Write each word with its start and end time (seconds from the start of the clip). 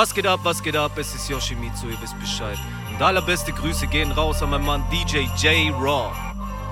Was 0.00 0.14
geht 0.14 0.26
ab, 0.26 0.40
was 0.44 0.62
geht 0.62 0.76
ab? 0.76 0.92
Es 0.96 1.14
ist 1.14 1.28
Yoshimitsu, 1.28 1.88
ihr 1.88 2.00
wisst 2.00 2.18
Bescheid. 2.18 2.56
Und 2.88 3.02
allerbeste 3.02 3.52
Grüße 3.52 3.86
gehen 3.86 4.10
raus 4.12 4.42
an 4.42 4.48
meinen 4.48 4.64
Mann 4.64 4.82
DJ 4.90 5.26
J 5.36 5.74
Raw. 5.74 6.10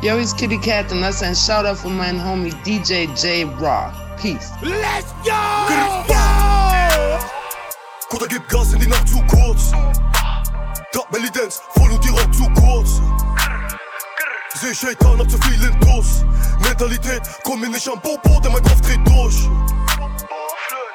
Yo, 0.00 0.16
it's 0.16 0.34
Kitty 0.34 0.56
Cat 0.56 0.90
und 0.90 1.02
das 1.02 1.16
ist 1.16 1.22
ein 1.22 1.36
Shoutout 1.36 1.76
von 1.76 1.94
meinem 1.94 2.24
Homie 2.24 2.54
DJ 2.64 3.04
J 3.20 3.46
Raw. 3.60 3.92
Peace. 4.16 4.50
Let's 4.62 5.12
go! 5.22 5.34
Kutter 8.08 8.28
gibt 8.28 8.48
Gas 8.48 8.72
in 8.72 8.80
die 8.80 8.86
Nacht 8.86 9.06
zu 9.06 9.20
kurz. 9.26 9.72
Top 10.92 11.10
Belly 11.10 11.30
Dance, 11.30 11.60
voll 11.74 11.90
und 11.90 12.02
die 12.02 12.08
Rock 12.08 12.34
zu 12.34 12.48
kurz. 12.58 13.02
Seh 14.54 14.74
Shaitan, 14.74 15.18
hab 15.18 15.30
zu 15.30 15.36
viel 15.42 15.62
in 15.64 15.78
Tuss. 15.80 16.24
Mentalität, 16.60 17.20
komm 17.44 17.60
mir 17.60 17.68
nicht 17.68 17.86
am 17.90 18.00
Popo, 18.00 18.40
denn 18.40 18.52
mein 18.52 18.62
Kopf 18.62 18.80
dreht 18.80 19.06
durch. 19.06 19.50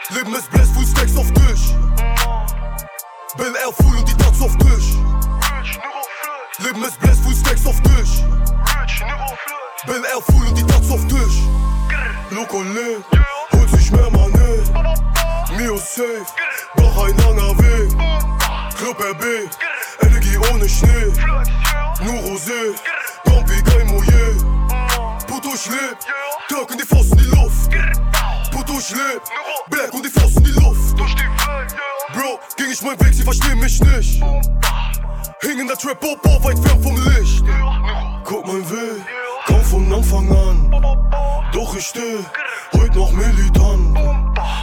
Leben 0.09 0.34
ist 0.34 0.50
Bless, 0.50 0.72
Full 0.72 0.88
Stacks 0.88 1.16
auf 1.16 1.31
Tisch. 1.34 1.75
Bin 3.36 3.55
eher 3.55 3.73
full 3.73 3.98
und 3.98 4.08
die 4.08 4.16
Tats 4.16 4.42
auf 4.42 4.55
Tisch. 4.58 4.94
Leben 6.60 6.84
ist 6.84 7.00
Bless, 7.00 7.20
Full 7.20 7.36
Stacks 7.36 7.66
auf 7.66 7.82
Tisch. 7.82 8.22
Bin 9.88 10.04
eher 10.04 10.22
full 10.22 10.48
und 10.48 10.58
die 10.58 10.66
Tats 10.66 10.92
auf 10.92 11.02
Tisch. 11.08 11.40
Loco 12.30 12.62
lebt, 12.62 13.06
holt 13.54 13.70
sich 13.72 13.92
mehr 13.92 14.09
Money. 14.12 14.62
Mio 15.58 15.78
safe, 15.78 16.26
doch 16.76 17.06
ein 17.06 17.18
langer 17.18 17.58
Weg. 17.58 17.98
Club 18.78 19.00
RB, 19.00 19.50
Energie 20.02 20.38
ohne 20.52 20.70
Schnee. 20.70 21.12
Nur 22.02 22.22
Rosé, 22.22 22.76
wie 23.25 23.64
kein 23.64 23.88
Mouillé. 23.88 24.36
Puto, 25.25 25.50
ich 25.56 25.66
leb, 25.70 25.97
Tag 26.50 26.72
in 26.72 26.78
die 26.78 26.86
Faust 26.86 27.12
in 27.14 27.18
die 27.18 27.36
Luft. 27.36 27.72
Puto, 28.52 28.78
ich 28.78 28.92
leb, 28.92 29.22
Berg 29.70 29.94
und 29.94 30.06
die 30.06 30.09
Faust 30.09 30.38
in 30.38 30.44
die 30.44 30.52
Luft. 30.52 31.00
Bro, 32.14 32.39
ging 32.56 32.72
ich 32.72 32.81
mein 32.83 33.00
Weg, 33.00 33.14
sie 33.14 33.23
verstehen 33.23 33.59
mich 33.59 33.80
nicht. 33.80 34.23
Hing 35.42 35.59
in 35.59 35.67
der 35.67 35.78
Trap, 35.78 36.00
Popo, 36.00 36.44
weit 36.44 36.59
fern 36.59 36.81
vom 36.83 36.95
Licht. 36.95 37.44
Guck 38.23 38.45
mein 38.45 38.69
Weg, 38.69 39.03
komm 39.47 39.61
von 39.64 39.92
Anfang 39.92 40.30
an. 40.30 40.72
Doch 41.52 41.75
ich 41.75 41.88
steh, 41.88 42.19
heute 42.73 43.00
noch 43.00 43.11
militant. 43.11 43.97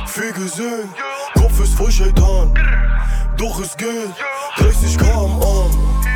Viel 0.06 0.32
gesehen, 0.32 0.88
Kopf 1.34 1.60
ist 1.60 1.74
voll 1.74 1.90
Scheitan. 1.90 2.54
Doch 3.36 3.60
es 3.60 3.76
geht, 3.76 4.14
30 4.58 4.96
km 4.96 5.42
an. 5.42 6.10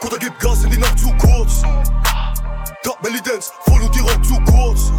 Kutter 0.00 0.18
gibt 0.18 0.40
Gas 0.40 0.64
in 0.64 0.70
die 0.70 0.78
Nacht 0.78 0.98
zu 0.98 1.12
kurz. 1.18 1.62
Top 2.82 3.00
Belly 3.02 3.20
Dance, 3.20 3.52
voll 3.66 3.82
und 3.82 3.94
die 3.94 4.00
Rock 4.00 4.24
zu 4.24 4.40
kurz. 4.50 4.90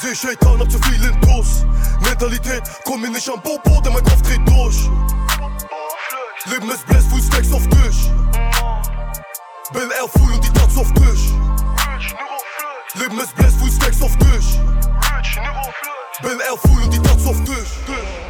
Seh 0.00 0.14
Shaitan, 0.14 0.60
hab 0.60 0.70
zu 0.70 0.78
viel 0.78 1.04
in 1.04 1.20
Tuss. 1.22 1.66
Mentalität, 2.00 2.62
komm 2.84 3.00
mir 3.00 3.10
nicht 3.10 3.28
am 3.28 3.42
Popo, 3.42 3.80
denn 3.80 3.92
mein 3.92 4.04
Kopf 4.04 4.22
dreht 4.22 4.48
durch. 4.48 4.88
Leben 6.44 6.70
ist 6.70 6.86
Bless, 6.86 7.04
Full 7.06 7.20
Stacks 7.20 7.52
auf 7.52 7.66
Tisch. 7.66 8.08
Bin 9.72 9.90
eher 9.90 10.08
full 10.08 10.32
und 10.32 10.44
die 10.44 10.52
Tats 10.52 10.76
auf 10.76 10.92
Tisch. 10.94 11.32
Leben 12.94 13.18
ist 13.18 13.34
Bless, 13.34 13.54
Full 13.56 13.72
Stacks 13.72 14.00
auf 14.00 14.16
Tisch. 14.18 14.60
Bin 16.22 16.38
eher 16.38 16.56
full 16.56 16.82
und 16.84 16.94
die 16.94 17.02
Tats 17.02 17.26
auf 17.26 17.36
Tisch. 17.42 18.27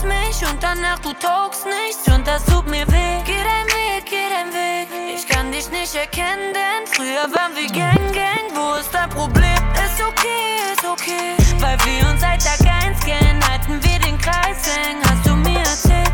Brauchst 0.00 0.04
mich 0.04 0.50
und 0.50 0.62
danach 0.62 0.98
du 1.00 1.12
taugst 1.12 1.66
nichts 1.66 2.08
und 2.14 2.26
das 2.26 2.44
tut 2.44 2.66
mir 2.66 2.86
weh. 2.88 3.22
Geh 3.24 3.42
dein 3.42 3.66
Weg, 3.66 4.06
geh 4.06 4.28
dein 4.30 4.52
Weg. 4.52 4.88
Ich 5.14 5.26
kann 5.26 5.52
dich 5.52 5.70
nicht 5.70 5.94
erkennen, 5.94 6.52
denn 6.54 6.86
früher 6.86 7.24
waren 7.34 7.54
wir 7.54 7.66
Gang, 7.68 8.12
Gang. 8.12 8.50
Wo 8.54 8.78
ist 8.78 8.92
dein 8.92 9.08
Problem? 9.10 9.58
Ist 9.74 10.00
okay, 10.00 10.72
ist 10.72 10.84
okay. 10.84 11.36
Weil 11.60 11.78
wir 11.84 12.10
uns 12.10 12.20
seit 12.20 12.42
Tag 12.42 12.60
1 12.86 13.00
kennen, 13.00 13.40
halten 13.48 13.82
wir 13.82 13.98
den 13.98 14.18
Kreis 14.18 14.76
eng. 14.86 14.98
Hast 15.08 15.26
du 15.26 15.34
mir 15.36 15.58
erzählt? 15.58 16.09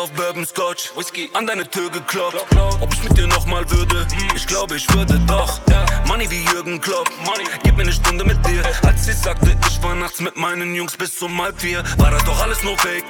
Auf 0.00 0.10
Bourbon 0.12 0.46
Scotch 0.46 0.90
Whisky 0.96 1.28
an 1.34 1.46
deine 1.46 1.68
Tür 1.68 1.90
geklopft. 1.90 2.46
Ob 2.80 2.92
ich 2.94 3.02
mit 3.04 3.18
dir 3.18 3.26
nochmal 3.26 3.70
würde? 3.70 4.06
Ich 4.34 4.46
glaube, 4.46 4.76
ich 4.76 4.90
würde 4.94 5.18
doch. 5.26 5.60
Money 6.06 6.30
wie 6.30 6.42
Jürgen 6.44 6.80
Klopp. 6.80 7.10
Gib 7.62 7.76
mir 7.76 7.82
eine 7.82 7.92
Stunde 7.92 8.24
mit 8.24 8.38
dir. 8.46 8.62
Als 8.82 9.04
sie 9.04 9.12
sagte, 9.12 9.54
ich 9.68 9.82
war 9.82 9.94
nachts 9.94 10.20
mit 10.20 10.36
meinen 10.36 10.74
Jungs 10.74 10.96
bis 10.96 11.20
um 11.20 11.42
halb 11.42 11.60
vier, 11.60 11.84
war 11.98 12.10
das 12.10 12.24
doch 12.24 12.40
alles 12.42 12.62
nur 12.62 12.78
Fake. 12.78 13.04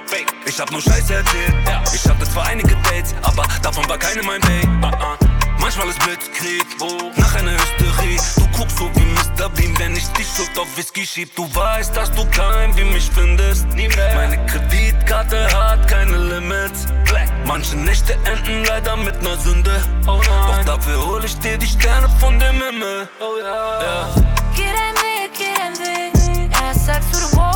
Ich 0.47 0.59
hab 0.59 0.71
nur 0.73 0.83
Scheiße 0.83 1.15
erzählt. 1.15 1.55
Ich 1.95 2.05
hatte 2.09 2.25
zwar 2.29 2.47
einige 2.47 2.75
Dates, 2.83 3.15
aber 3.23 3.47
davon 3.63 3.89
war 3.89 3.99
keine 3.99 4.23
mein 4.23 4.41
Babe. 4.41 5.30
Manchmal 5.61 5.89
ist 5.89 5.99
Blitzkrieg, 6.01 6.67
nach 7.17 7.35
einer 7.35 7.53
Hysterie. 7.53 8.19
Du 8.37 8.59
guckst 8.59 8.79
so 8.79 8.91
wie 8.95 9.05
Mr. 9.05 9.49
Bean, 9.51 9.79
wenn 9.79 9.95
ich 9.95 10.09
die 10.13 10.25
Schuld 10.25 10.59
auf 10.59 10.77
Whisky 10.77 11.07
schieb. 11.07 11.35
Du 11.37 11.45
weißt, 11.55 11.95
dass 11.97 12.11
du 12.13 12.25
kein 12.31 12.77
wie 12.77 12.85
mich 12.85 13.11
findest. 13.15 13.69
Nie 13.69 13.89
mehr. 13.89 14.15
Meine 14.15 14.45
Kreditkarte 14.47 15.47
hat 15.53 15.87
keine 15.87 16.17
Limits. 16.17 16.87
Manche 17.45 17.77
Nächte 17.77 18.15
enden 18.25 18.65
leider 18.65 18.97
mit 18.97 19.23
ner 19.23 19.37
Sünde. 19.37 19.83
Doch 20.07 20.65
dafür 20.65 21.07
hol 21.07 21.25
ich 21.25 21.39
dir 21.39 21.59
die 21.59 21.67
Sterne 21.67 22.09
von 22.19 22.39
dem 22.39 22.63
Himmel. 22.63 23.09
Ja. 23.43 24.09
Geh 24.57 24.63
dein 24.63 24.95
Weg, 24.97 25.31
geh 25.37 25.55
dein 25.57 25.79
Weg. 25.79 26.13
Du, 26.13 27.19
du 27.19 27.37
brauchst 27.37 27.50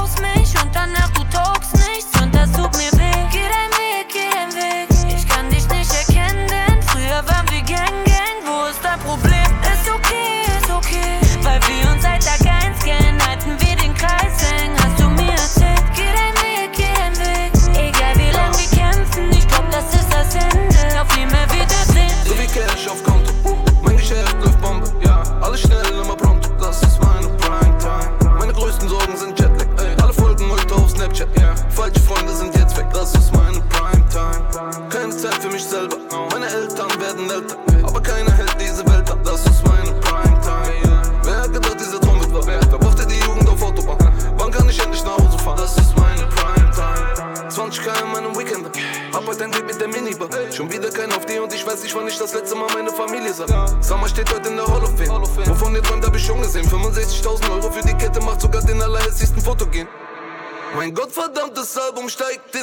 ze 61.64 61.70
sobą 61.70 62.08
steekt. 62.08 62.53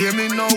Hear 0.00 0.14
me 0.14 0.28
now, 0.28 0.48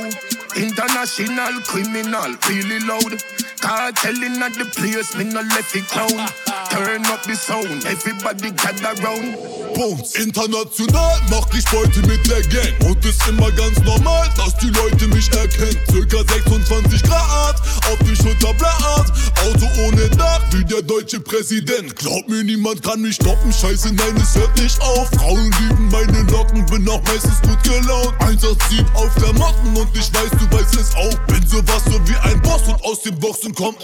international 0.56 1.60
criminal, 1.68 2.32
really 2.48 2.80
loud. 2.80 3.43
Cartelling 3.64 4.44
at 4.44 4.52
the 4.60 4.66
place, 4.76 5.16
me 5.16 5.24
no 5.24 5.40
left 5.40 5.74
it 5.74 5.88
clown. 5.88 6.28
Turn 6.68 7.06
up 7.08 7.24
the 7.24 7.34
sound, 7.34 7.86
everybody 7.88 8.52
gather 8.52 8.92
round. 9.00 9.40
Bums. 9.74 10.16
International 10.20 11.16
mach 11.32 11.48
ich 11.56 11.64
Beute 11.72 12.02
mit 12.06 12.28
der 12.30 12.44
Gang. 12.52 12.76
Und 12.84 13.04
ist 13.06 13.26
immer 13.26 13.50
ganz 13.52 13.80
normal, 13.80 14.28
dass 14.36 14.58
die 14.58 14.70
Leute 14.70 15.08
mich 15.08 15.32
erkennen. 15.32 15.80
Circa 15.90 16.18
26 16.28 17.04
Grad, 17.04 17.56
auf 17.88 17.98
die 18.04 18.16
Schulter 18.16 18.54
blatt. 18.54 19.08
Auto 19.48 19.68
ohne 19.88 20.10
Dach, 20.10 20.44
wie 20.52 20.66
der 20.66 20.82
deutsche 20.82 21.22
Präsident. 21.22 21.96
Glaub 21.96 22.28
mir, 22.28 22.44
niemand 22.44 22.84
kann 22.84 23.02
mich 23.02 23.16
stoppen. 23.16 23.52
Scheiße, 23.52 23.94
nein, 23.94 24.16
es 24.18 24.36
hört 24.36 24.56
nicht 24.60 24.80
auf. 24.82 25.10
Frauen 25.16 25.52
lieben 25.62 25.90
meine 25.90 26.22
Locken, 26.32 26.66
bin 26.66 26.88
auch 26.90 27.02
meistens 27.04 27.42
gut 27.42 27.64
gelaunt. 27.64 28.14
187 28.20 28.84
auf 28.94 29.14
der 29.16 29.34
Motten 29.34 29.76
und 29.76 29.90
ich 29.96 30.14
weiß, 30.14 30.32
du 30.32 30.52
weißt 30.52 30.76
es 30.76 30.94
auch. 30.96 31.18
Bin 31.28 31.48
sowas 31.48 31.82
so 31.86 32.00
wie 32.08 32.16
ein 32.28 32.42
Boss 32.42 32.68
und 32.68 32.84
aus 32.84 33.02
den 33.02 33.18
Boxen 33.20 33.53
kommt. 33.54 33.80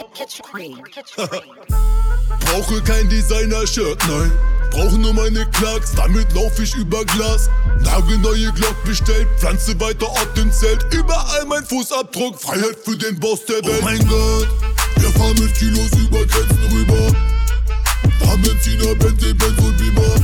Brauche 2.46 2.82
kein 2.84 3.10
Designer-Shirt, 3.10 4.00
nein. 4.08 4.32
Brauche 4.72 4.98
nur 4.98 5.14
meine 5.14 5.46
Klacks, 5.52 5.94
damit 5.96 6.32
lauf 6.34 6.60
ich 6.60 6.76
über 6.76 7.04
Glas. 7.06 7.50
Nagelneue 7.82 8.52
Glock 8.54 8.76
bestellt, 8.86 9.28
pflanze 9.38 9.80
weiter 9.80 10.08
auf 10.08 10.34
dem 10.36 10.52
Zelt. 10.52 10.86
Überall 10.94 11.46
mein 11.46 11.66
Fußabdruck, 11.66 12.40
Freiheit 12.40 12.78
für 12.84 12.96
den 12.96 13.20
Boss 13.20 13.46
der 13.46 13.64
Welt. 13.66 13.80
Oh 13.82 13.84
mein 13.84 14.08
Gott, 14.08 14.48
wir 14.98 15.10
fahren 15.12 15.36
mit 15.40 15.54
Kilos 15.56 15.92
über 15.94 16.26
Grenzen 16.26 16.60
rüber. 16.72 17.16
Fahren 18.20 18.42
Benziner, 18.42 18.96
Bentley, 18.96 19.34
Benz 19.34 19.58
und 19.60 19.78
Beamer. 19.78 20.16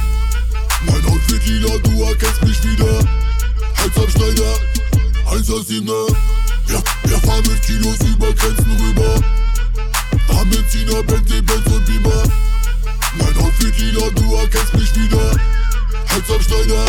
Mein 0.86 1.06
Outfit 1.08 1.46
lila, 1.48 1.78
du 1.80 2.04
erkennst 2.04 2.44
mich 2.44 2.64
wieder. 2.64 3.00
Halsabschneider, 3.78 4.60
187er. 5.32 6.16
Ja, 6.68 6.82
wir 7.04 7.18
fahren 7.20 7.44
mit 7.48 7.62
Kilos 7.62 8.00
über 8.02 8.34
Grenzen 8.34 8.72
rüber. 8.82 9.22
Fahren 10.28 10.50
Benziner, 10.50 11.04
Bentley, 11.04 11.42
Benz 11.42 11.66
und 11.68 11.86
Beamer. 11.86 12.24
Mein 13.18 13.38
Outfit 13.44 13.78
lila, 13.78 14.10
du 14.16 14.36
erkennst 14.36 14.74
mich 14.74 14.96
wieder. 14.96 15.32
Halsabschneider, 16.10 16.86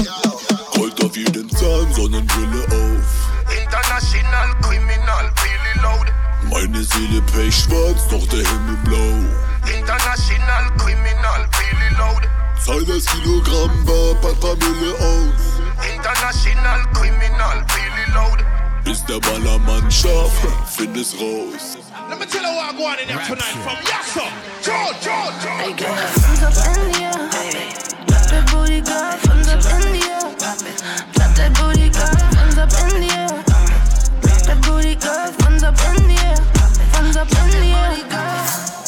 Gold 0.75 1.05
auf 1.05 1.17
jeden 1.17 1.51
Zahn, 1.51 1.93
Sonnenbrille 1.95 2.65
auf. 2.65 3.27
International 3.51 4.55
criminal, 4.63 5.33
really 5.45 5.83
loud. 5.83 6.07
Meine 6.51 6.83
Seele 6.83 7.21
pechschwarz, 7.23 8.09
doch 8.11 8.27
der 8.29 8.47
Himmel 8.47 8.77
blau. 8.85 9.77
International 9.77 10.71
criminal, 10.79 11.49
really 11.59 11.95
loud. 11.99 12.23
Zahl 12.65 12.85
das 12.85 13.07
Kilogramm 13.07 13.71
ein 13.81 14.41
paar 14.41 14.57
Mille 14.57 14.95
aus. 14.99 15.61
International 15.95 16.81
criminal, 16.93 17.65
really 17.77 18.13
loud. 18.13 18.56
Ist 18.87 19.09
der 19.09 19.19
Ballermann 19.19 19.91
scharf, 19.91 20.33
find 20.67 20.97
es 20.97 21.13
raus. 21.21 21.77
Let 22.09 22.21
me 22.21 22.27
tell 22.27 22.43
you 22.43 22.55
what 22.55 22.73
I 22.73 22.77
go 22.77 22.85
on 22.87 22.99
in 23.01 23.09
there 23.09 23.19
tonight 23.27 23.59
from 23.65 23.77
Yassa. 23.83 24.31
Joe, 24.63 24.93
Joe, 25.03 25.33
Joe. 25.43 25.59
Ey, 25.59 25.73
girl, 25.75 25.97
Funds 26.23 26.43
up 26.45 26.55
in 26.79 26.93
the 26.93 27.03
air. 27.03 27.19
Drop 28.07 28.23
that 28.31 28.49
booty, 28.53 28.81
girl, 28.81 29.13
funds 29.27 29.49
up 29.49 29.59
in 29.59 29.93
the 29.93 30.03
air. 30.07 30.21
Drop 31.15 31.35
that 31.35 31.51
booty, 31.59 31.89
girl, 31.91 32.15
funds 32.37 32.59
up 32.59 32.71
in 32.81 33.01
the 33.01 33.11
air. 33.13 33.43
Drop 34.23 34.43
that 34.47 34.59
booty, 34.63 34.95
girl, 34.95 35.33
funds 35.33 35.63
up 35.65 35.75
in 35.99 36.07
the 36.07 36.15
air. 36.23 36.56
The 37.13 37.21
air. 37.21 37.97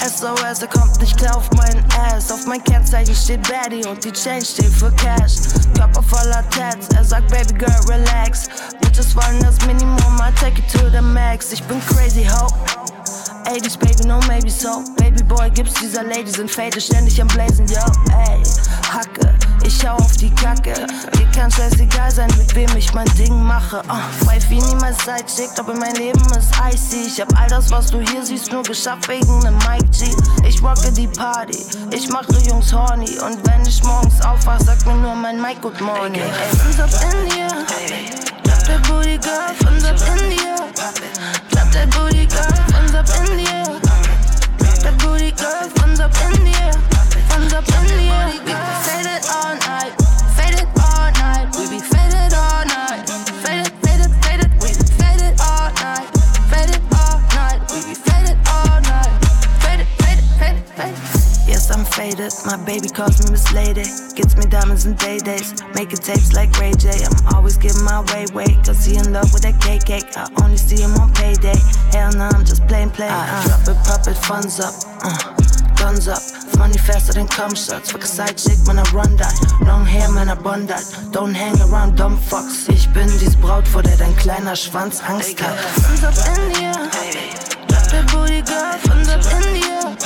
SOS, 0.09 0.63
er 0.63 0.69
kommt 0.69 1.01
nicht 1.01 1.17
klar 1.17 1.37
auf 1.37 1.51
meinen 1.53 1.85
Ass. 1.93 2.33
Auf 2.33 2.47
mein 2.47 2.63
Kennzeichen 2.65 3.15
steht 3.15 3.43
Baddie 3.49 3.87
und 3.87 4.05
die 4.05 4.13
Chain 4.13 4.45
steht 4.45 4.73
für 4.73 4.91
Cash. 4.93 5.35
Körper 5.77 6.03
voller 6.03 6.49
Tats, 6.51 6.89
er 6.97 7.05
sagt 7.05 7.29
Baby 7.29 7.55
Girl, 7.59 7.81
relax. 7.89 8.49
Bitches 8.81 9.15
wollen 9.15 9.41
das 9.41 9.65
Minimum, 9.67 10.19
I 10.19 10.33
take 10.41 10.59
it 10.61 10.69
to 10.73 10.89
the 10.91 11.03
max. 11.03 11.53
Ich 11.53 11.63
bin 11.65 11.81
crazy, 11.87 12.25
ho. 12.25 12.49
80s, 13.45 13.79
baby, 13.79 14.09
no 14.09 14.21
maybe 14.29 14.51
so. 14.51 14.83
Baby 14.97 15.23
boy, 15.23 15.51
gibt's 15.51 15.75
dieser 15.75 16.05
Lady, 16.05 16.31
sind 16.31 16.51
faded, 16.51 16.83
ständig 16.83 17.21
am 17.21 17.29
Blazen, 17.29 17.67
yo, 17.67 17.81
ey. 18.11 18.43
Hacke, 18.93 19.35
ich 19.65 19.87
hau 19.87 19.97
auf 19.97 20.17
die 20.17 20.31
Kacke. 20.31 20.75
Dir 21.13 21.27
kann 21.35 21.51
scheißegal 21.51 22.11
sein, 22.11 22.31
mit 22.39 22.55
wem 22.55 22.75
ich 22.77 22.93
mein 22.95 23.09
Ding 23.17 23.43
mache. 23.43 23.83
Uh, 23.89 24.27
Wife 24.27 24.49
wie 24.51 24.61
niemals 24.61 24.97
Sidechick, 25.05 25.51
aber 25.59 25.75
mein 25.75 25.95
Leben 25.97 26.21
ist 26.37 26.53
icy. 26.73 27.07
Ich 27.07 27.21
hab 27.21 27.29
all 27.39 27.49
das, 27.49 27.71
was 27.71 27.91
du 27.91 28.01
hier 28.01 28.25
siehst, 28.25 28.53
nur 28.53 28.63
geschafft 28.63 29.09
wegen 29.09 29.39
nem 29.41 29.57
Mike 29.59 29.89
G. 29.91 30.07
Ich 30.47 30.63
rocke 30.63 30.91
die 30.93 31.07
Party, 31.07 31.59
ich 31.91 32.09
mache 32.09 32.33
Jungs 32.49 32.73
horny. 32.73 33.19
Und 33.19 33.39
wenn 33.47 33.63
ich 33.67 33.83
morgens 33.85 34.21
aufwach, 34.23 34.61
sagt 34.61 34.87
mir 34.87 34.95
nur 34.95 35.15
mein 35.15 35.41
Mike 35.41 35.61
Good 35.61 35.81
Morning. 35.81 36.23
Ey, 36.23 36.57
Funds 36.57 36.81
up 36.81 36.91
in 37.05 37.31
the 37.31 37.41
air. 37.41 37.49
Drop 38.45 38.65
that 38.67 38.83
booty, 38.89 39.19
girl, 39.19 39.55
funds 39.63 39.85
up 39.85 39.97
in 40.09 40.31
the 40.31 40.45
air. 40.45 40.73
Drop 41.51 41.71
that 41.73 41.91
booty, 41.91 42.27
girl, 42.27 42.78
up 42.99 43.07
in 43.15 43.37
the 43.39 43.47
air. 43.47 43.79
That 44.83 44.99
booty, 44.99 45.31
girl, 45.39 45.71
funds 45.79 46.01
up 46.01 46.11
in 46.19 46.35
the 46.43 46.55
air. 46.67 46.75
Funds 47.31 47.55
up 47.55 47.63
in 47.71 47.87
the 47.95 48.11
air. 48.11 48.35
Faded 48.83 49.23
all 49.31 49.55
night, 49.71 49.95
faded 50.35 50.67
all 50.83 51.07
night. 51.23 51.47
We 51.55 51.71
be 51.71 51.79
faded 51.79 52.35
all 52.35 52.67
night, 52.67 53.07
faded, 53.39 53.71
faded, 53.87 54.11
faded. 54.27 54.51
We 54.59 54.75
be 54.75 54.87
faded 54.99 55.39
all 55.39 55.71
night, 55.79 56.11
faded 56.51 56.83
all 56.91 57.23
night. 57.39 57.63
We 57.71 57.79
be 57.87 57.95
faded 57.95 58.39
all 58.51 58.83
night, 58.83 59.15
faded, 59.63 59.87
faded, 60.03 60.27
faded, 60.43 60.67
faded. 60.75 60.99
Yes, 61.47 61.71
I'm 61.71 61.87
faded. 61.87 62.35
My 62.51 62.59
baby 62.67 62.89
calls 62.91 63.23
me 63.23 63.31
Miss 63.31 63.47
Lady. 63.55 63.87
Gets 64.19 64.35
me 64.35 64.51
diamonds 64.51 64.87
and 64.87 64.99
day 64.99 65.19
days. 65.19 65.55
Making 65.75 66.03
tapes 66.03 66.35
like 66.35 66.51
Ray 66.59 66.75
J. 66.75 66.91
I'm 67.07 67.15
giving 67.15 67.38
my 68.03 68.15
way, 68.15 68.27
way. 68.35 68.59
Cause 68.65 68.85
he 68.85 68.97
in 68.97 69.13
love 69.13 69.33
with 69.33 69.43
that 69.43 69.61
cake, 69.61 69.85
cake. 69.85 70.17
I 70.17 70.29
only 70.43 70.57
see 70.57 70.83
him 70.83 70.95
on 70.95 71.13
payday. 71.15 71.59
Hell 71.93 72.13
no, 72.13 72.29
I'm 72.33 72.45
just 72.45 72.67
playing, 72.67 72.91
playing. 72.91 73.13
I 73.13 73.45
drop 73.47 73.69
it, 73.69 73.79
pop 73.85 74.07
it, 74.07 74.17
funds 74.17 74.61
up. 74.61 74.75
Uh, 75.03 75.35
guns 75.77 76.09
up. 76.09 76.23
Money 76.59 76.79
faster 76.79 77.13
than 77.13 77.27
cum 77.29 77.55
shots. 77.55 77.91
Fuck 77.91 78.03
a 78.03 78.07
side 78.07 78.37
chick, 78.37 78.59
man, 78.67 78.79
I 78.79 78.85
run 78.93 79.17
that. 79.17 79.35
Long 79.67 79.85
hair, 79.85 80.11
man, 80.13 80.29
I 80.29 80.35
bun 80.35 80.67
that. 80.67 80.85
Don't 81.13 81.35
hang 81.35 81.59
around 81.61 81.97
dumb 81.97 82.19
fucks. 82.19 82.69
Ich 82.69 82.89
bin 82.93 83.09
dies 83.19 83.37
Braut, 83.37 83.67
vor 83.67 83.83
der 83.83 83.97
dein 83.97 84.17
kleiner 84.17 84.57
Schwanz 84.57 85.01
Angst 85.03 85.41
hat. 85.41 85.59
Funds 85.59 86.05
up 86.05 86.15
in 86.37 86.53
the 86.53 86.63
air. 86.63 86.75
Drop 87.69 87.85
that 87.91 88.07
booty, 88.13 88.43
girl. 88.43 88.79
Funds 88.87 89.09
up 89.09 89.23
in 89.35 89.43
the 89.55 89.67
air. 89.67 89.97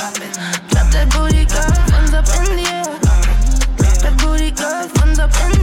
Drop 0.69 0.89
that 0.91 1.09
booty, 1.13 1.45
girl. 1.45 1.73
Funds 1.91 2.13
up 2.13 2.27
in 2.39 2.57
the 2.57 2.65
air. 2.69 2.83
Drop 3.77 3.97
that 4.01 4.15
booty, 4.21 4.51
girl. 4.51 4.87
Funds 4.97 5.19
up 5.19 5.31
in 5.43 5.51
the 5.51 5.57
air. 5.57 5.62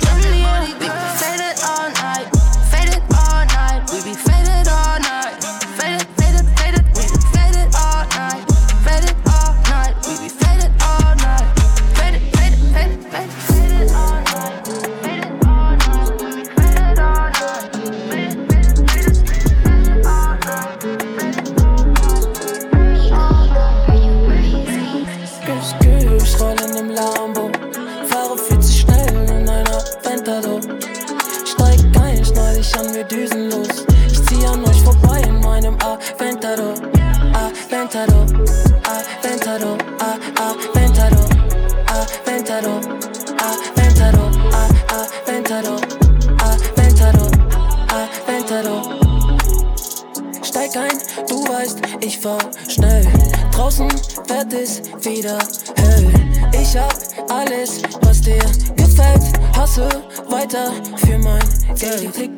Funds 0.00 0.26
up 0.26 0.30
in 0.30 0.78
the 0.78 1.47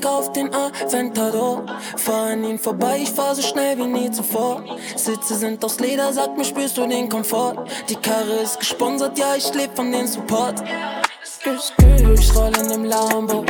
Blick 0.01 0.07
auf 0.07 0.33
den 0.33 0.51
Aventador. 0.55 1.65
Fahr 1.97 2.31
an 2.33 2.45
ihn 2.45 2.59
vorbei, 2.59 3.01
ich 3.03 3.11
fahr 3.11 3.35
so 3.35 3.43
schnell 3.43 3.77
wie 3.79 3.87
nie 3.87 4.11
zuvor. 4.11 4.63
Sitze 4.97 5.35
sind 5.35 5.65
aus 5.65 5.79
Leder, 5.79 6.13
sag 6.13 6.37
mir, 6.37 6.45
spürst 6.45 6.77
du 6.77 6.87
den 6.87 7.09
Komfort? 7.09 7.57
Die 7.89 7.97
Karre 7.97 8.41
ist 8.43 8.59
gesponsert, 8.59 9.19
ja, 9.19 9.35
ich 9.37 9.53
leb 9.55 9.75
von 9.75 9.93
dem 9.93 10.07
Support. 10.07 10.63
Ich 11.45 12.37
roll 12.37 12.53
in 12.61 12.69
dem 12.69 12.85
Lambo, 12.85 13.45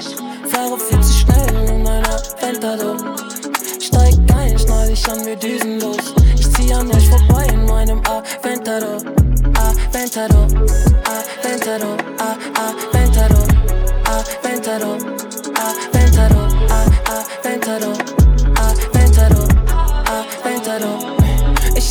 fahre 0.49 0.79
viel 0.79 1.01
zu 1.01 1.13
schnell 1.13 1.69
in 1.69 1.87
einer 1.87 2.09
Aventador. 2.09 2.97
Steig 3.81 4.15
ein, 4.35 4.59
schnall 4.59 4.89
dich 4.89 5.09
an, 5.09 5.25
wir 5.27 5.37
düsen 5.37 5.81
los. 5.81 6.15
Ich 6.37 6.51
zieh 6.53 6.73
an 6.73 6.91
euch 6.93 7.09
vorbei 7.09 7.47
in 7.53 7.65
meinem. 7.67 8.01
Aventador, 8.05 8.99
Aventador, 9.55 10.47
Aventador, 11.05 11.97
Aventador, 12.57 13.00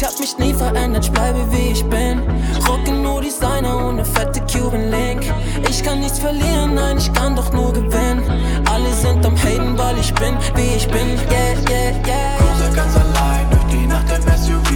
Ich 0.01 0.06
hab 0.06 0.18
mich 0.18 0.38
nie 0.38 0.53
verändert, 0.53 1.03
ich 1.03 1.12
bleibe 1.12 1.39
wie 1.51 1.74
ich 1.74 1.84
bin. 1.84 2.22
Rocke 2.70 2.89
nur 2.89 3.20
Designer 3.20 3.86
und 3.86 3.98
ne 3.98 4.06
fette 4.06 4.39
Cuban 4.50 4.89
Link. 4.89 5.25
Ich 5.70 5.84
kann 5.84 6.00
nichts 6.00 6.20
verlieren, 6.20 6.75
nein, 6.75 7.00
ich 7.00 7.12
kann 7.12 7.36
doch 7.36 7.51
nur 7.51 7.74
gewinnen. 7.74 8.24
Alle 8.72 8.94
sind 8.94 9.25
am 9.25 9.36
Haten, 9.36 9.77
weil 9.77 9.98
ich 9.98 10.13
bin, 10.13 10.38
wie 10.56 10.77
ich 10.77 10.88
bin. 10.88 11.20
Yeah, 11.29 11.51
yeah, 11.70 11.91
yeah. 12.08 12.38
Cruise 12.38 12.74
ganz 12.74 12.96
allein 12.96 13.50
durch 13.51 13.65
die 13.74 13.88
Nacht 13.88 14.06
im 14.10 14.24
SUV. 14.24 14.72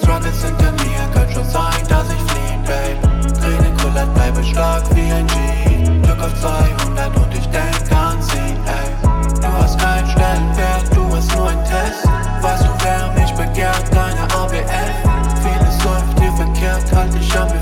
Struggles 0.00 0.44
hinter 0.44 0.70
mir, 0.70 1.10
könnte 1.12 1.32
schon 1.32 1.44
sein, 1.50 1.82
dass 1.88 2.06
ich 2.06 2.22
fliehen, 2.30 2.62
babe. 2.62 3.32
Tränen 3.40 3.76
kullert, 3.78 4.14
bleibe 4.14 4.44
stark 4.44 4.84
wie 4.94 5.10
ein 5.10 5.26
G. 5.26 6.06
Glück 6.06 6.22
auf 6.22 6.40
200 6.40 7.16
und 7.16 7.34
ich 7.34 7.46
denk 7.48 7.71
Kante 17.02 17.20
Schande 17.20 17.61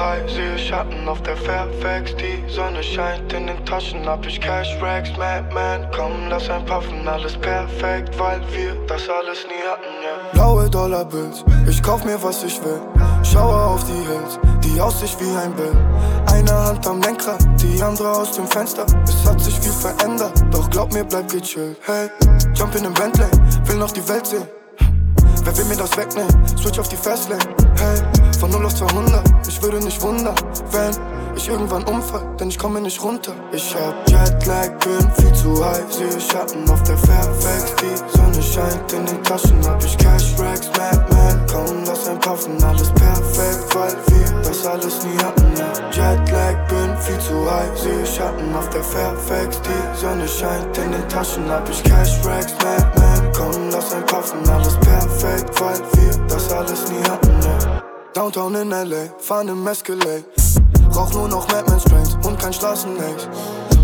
high, 0.00 0.28
sehe 0.30 0.58
Schatten 0.58 1.06
auf 1.08 1.22
der 1.22 1.36
Fairfax. 1.36 2.14
Die 2.16 2.42
Sonne 2.48 2.82
scheint 2.82 3.32
in 3.32 3.46
den 3.46 3.64
Taschen, 3.64 4.06
hab 4.06 4.24
ich 4.26 4.40
Cash 4.40 4.76
Racks. 4.80 5.10
Madman, 5.18 5.86
komm, 5.94 6.12
lass 6.28 6.48
ein 6.48 6.64
Puffen, 6.64 7.06
alles 7.06 7.36
perfekt, 7.36 8.18
weil 8.18 8.40
wir 8.52 8.74
das 8.86 9.02
alles 9.08 9.46
nie 9.46 9.62
hatten, 9.70 9.92
ja. 10.02 10.32
Blaue 10.32 10.68
Dollarbills, 10.70 11.44
ich 11.68 11.82
kauf 11.82 12.04
mir 12.04 12.20
was 12.22 12.42
ich 12.42 12.62
will. 12.64 12.80
Schaue 13.22 13.54
auf 13.54 13.84
die 13.84 14.02
Hills, 14.10 14.38
die 14.64 14.80
Aussicht 14.80 15.20
wie 15.20 15.36
ein 15.36 15.52
Bild. 15.54 15.76
Eine 16.32 16.52
Hand 16.52 16.86
am 16.86 17.00
Lenkrad, 17.02 17.40
die 17.60 17.82
andere 17.82 18.10
aus 18.10 18.32
dem 18.32 18.46
Fenster. 18.46 18.86
Es 19.04 19.28
hat 19.28 19.40
sich 19.40 19.58
viel 19.58 19.72
verändert, 19.72 20.32
doch 20.50 20.68
glaub 20.70 20.92
mir, 20.92 21.04
bleib 21.04 21.28
gechillt. 21.30 21.76
Hey, 21.84 22.08
jump 22.54 22.74
in 22.74 22.84
den 22.84 22.94
Bentley, 22.94 23.30
will 23.66 23.76
noch 23.76 23.92
die 23.92 24.06
Welt 24.08 24.26
sehen. 24.26 24.46
Wer 25.42 25.56
will 25.56 25.64
mir 25.64 25.76
das 25.76 25.96
wegnehmen? 25.96 26.46
Switch 26.58 26.78
auf 26.78 26.88
die 26.88 26.96
Fastlane. 26.96 27.40
Hey, 27.78 28.02
von 28.40 28.50
0 28.50 28.64
auf 28.64 28.74
200. 28.74 29.22
Ich 29.46 29.62
würde 29.62 29.78
nicht 29.84 30.00
wundern, 30.00 30.34
wenn 30.72 30.96
ich 31.36 31.48
irgendwann 31.48 31.84
umfall, 31.84 32.22
denn 32.40 32.48
ich 32.48 32.58
komme 32.58 32.80
nicht 32.80 33.02
runter. 33.02 33.32
Ich 33.52 33.74
hab 33.74 34.08
Jetlag, 34.08 34.78
bin 34.78 35.12
viel 35.12 35.32
zu 35.34 35.62
high. 35.62 35.84
Sehe 35.92 36.20
Schatten 36.20 36.68
auf 36.70 36.82
der 36.84 36.96
Fairfax. 36.96 37.74
Die 37.76 38.16
Sonne 38.16 38.42
scheint 38.42 38.92
in 38.92 39.04
den 39.04 39.22
Taschen, 39.22 39.60
hab 39.66 39.84
ich 39.84 39.96
Cash 39.98 40.34
Racks. 40.38 40.70
Madman, 40.78 41.46
komm, 41.52 41.84
lass 41.84 42.08
ein 42.08 42.18
Puffen, 42.18 42.62
alles 42.64 42.88
perfekt, 42.92 43.74
weil 43.74 43.96
wir 44.08 44.42
das 44.42 44.66
alles 44.66 45.04
nie 45.04 45.18
hatten. 45.22 45.52
Jetlag, 45.92 46.56
bin 46.68 46.96
viel 46.98 47.18
zu 47.18 47.50
high. 47.50 47.78
Sehe 47.78 48.06
Schatten 48.06 48.54
auf 48.56 48.70
der 48.70 48.82
Fairfax. 48.82 49.60
Die 49.60 50.00
Sonne 50.00 50.26
scheint 50.26 50.78
in 50.78 50.92
den 50.92 51.06
Taschen, 51.08 51.50
hab 51.50 51.68
ich 51.68 51.82
Cash 51.82 52.24
Racks. 52.24 52.54
Madman, 52.64 53.32
komm, 53.36 53.70
lass 53.70 53.92
ein 53.92 54.06
Puffen, 54.06 54.48
alles 54.48 54.76
perfekt, 54.76 55.60
weil 55.60 55.78
wir 55.92 56.26
das 56.26 56.50
alles 56.50 56.90
nie 56.90 57.02
hatten. 57.06 57.39
Downtown 58.14 58.56
in 58.56 58.70
LA, 58.70 59.08
fahren 59.18 59.48
im 59.48 59.64
Escalade. 59.68 60.24
Rauch 60.94 61.12
nur 61.12 61.28
noch 61.28 61.46
Madman 61.52 61.78
Strains 61.78 62.16
und 62.26 62.38
kein 62.40 62.52
Straßenlace. 62.52 63.28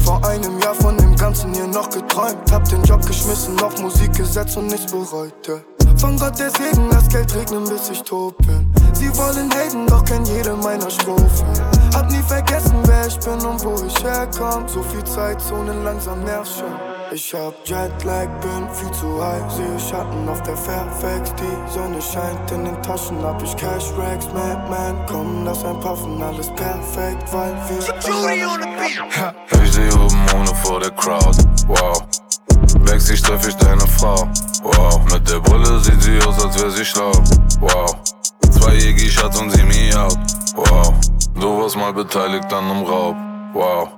Vor 0.05 0.25
einem 0.27 0.59
Jahr 0.61 0.75
von 0.75 0.97
dem 0.99 1.15
Ganzen 1.15 1.55
hier 1.55 1.69
noch 1.69 1.89
geträumt. 1.91 2.51
Hab 2.51 2.69
den 2.69 2.83
Job 2.83 3.07
geschmissen, 3.07 3.61
auf 3.63 3.81
Musik 3.81 4.13
gesetzt 4.15 4.57
und 4.57 4.67
nichts 4.67 4.91
bereut. 4.91 5.33
Ja. 5.47 5.55
Von 5.97 6.19
Gott 6.19 6.39
der 6.41 6.51
Segen, 6.51 6.91
das 6.91 7.09
Geld 7.09 7.33
regnen, 7.37 7.69
bis 7.69 7.89
ich 7.89 8.03
tot 8.03 8.37
bin. 8.39 8.67
Sie 8.95 9.09
wollen 9.17 9.49
haten, 9.51 9.87
doch 9.87 10.05
kenn 10.05 10.25
jede 10.25 10.55
meiner 10.55 10.91
Strophen. 10.91 11.47
Hab 11.95 12.11
nie 12.11 12.23
vergessen, 12.27 12.83
wer 12.85 13.07
ich 13.07 13.19
bin 13.21 13.41
und 13.47 13.65
wo 13.65 13.75
ich 13.87 14.05
herkomm. 14.05 14.67
So 14.67 14.83
viel 14.83 15.05
Zeitzonen 15.05 15.85
langsam 15.85 16.25
nervt 16.25 16.51
schon. 16.59 16.86
Ich 17.13 17.33
hab 17.33 17.55
Jetlag, 17.65 18.29
bin 18.41 18.69
viel 18.75 18.91
zu 18.91 19.23
high. 19.23 19.51
Sehe 19.51 19.79
Schatten 19.79 20.29
auf 20.29 20.43
der 20.43 20.57
Fairfax. 20.57 21.33
Die 21.35 21.73
Sonne 21.73 22.03
scheint 22.03 22.51
in 22.51 22.65
den 22.65 22.83
Taschen, 22.83 23.23
hab 23.23 23.41
ich 23.43 23.57
Cash 23.57 23.93
Racks. 23.97 24.27
Madman, 24.35 25.07
komm, 25.07 25.45
lass 25.45 25.65
ein 25.65 25.79
Puffen, 25.81 26.21
alles 26.21 26.49
perfekt, 26.49 27.33
weil 27.33 27.55
wir. 27.69 27.79
Ich 29.63 29.73
seh 29.73 29.89
oben 29.93 30.27
ohne 30.35 30.55
vor 30.65 30.81
der 30.81 30.91
Crowd. 30.91 31.39
Wow. 31.69 32.03
Backstage 32.85 33.23
treff 33.23 33.47
ich 33.49 33.57
deine 33.57 33.87
Frau. 33.87 34.27
Wow. 34.63 35.01
Mit 35.13 35.31
der 35.31 35.39
Brille 35.41 35.79
sieht 35.81 36.03
sie 36.03 36.19
aus, 36.27 36.45
als 36.45 36.61
wär 36.61 36.71
sie 36.71 36.85
schlau. 36.85 37.13
Wow. 37.61 37.95
Zwei 38.51 38.75
Jiggy 38.75 39.09
Schatz 39.09 39.39
und 39.41 39.51
sie 39.51 39.63
me 39.63 39.97
out. 39.97 40.19
Wow. 40.57 40.93
Du 41.35 41.63
warst 41.63 41.77
mal 41.77 41.93
beteiligt 41.93 42.53
an 42.53 42.65
einem 42.65 42.85
Raub. 42.85 43.17
Wow. 43.53 43.89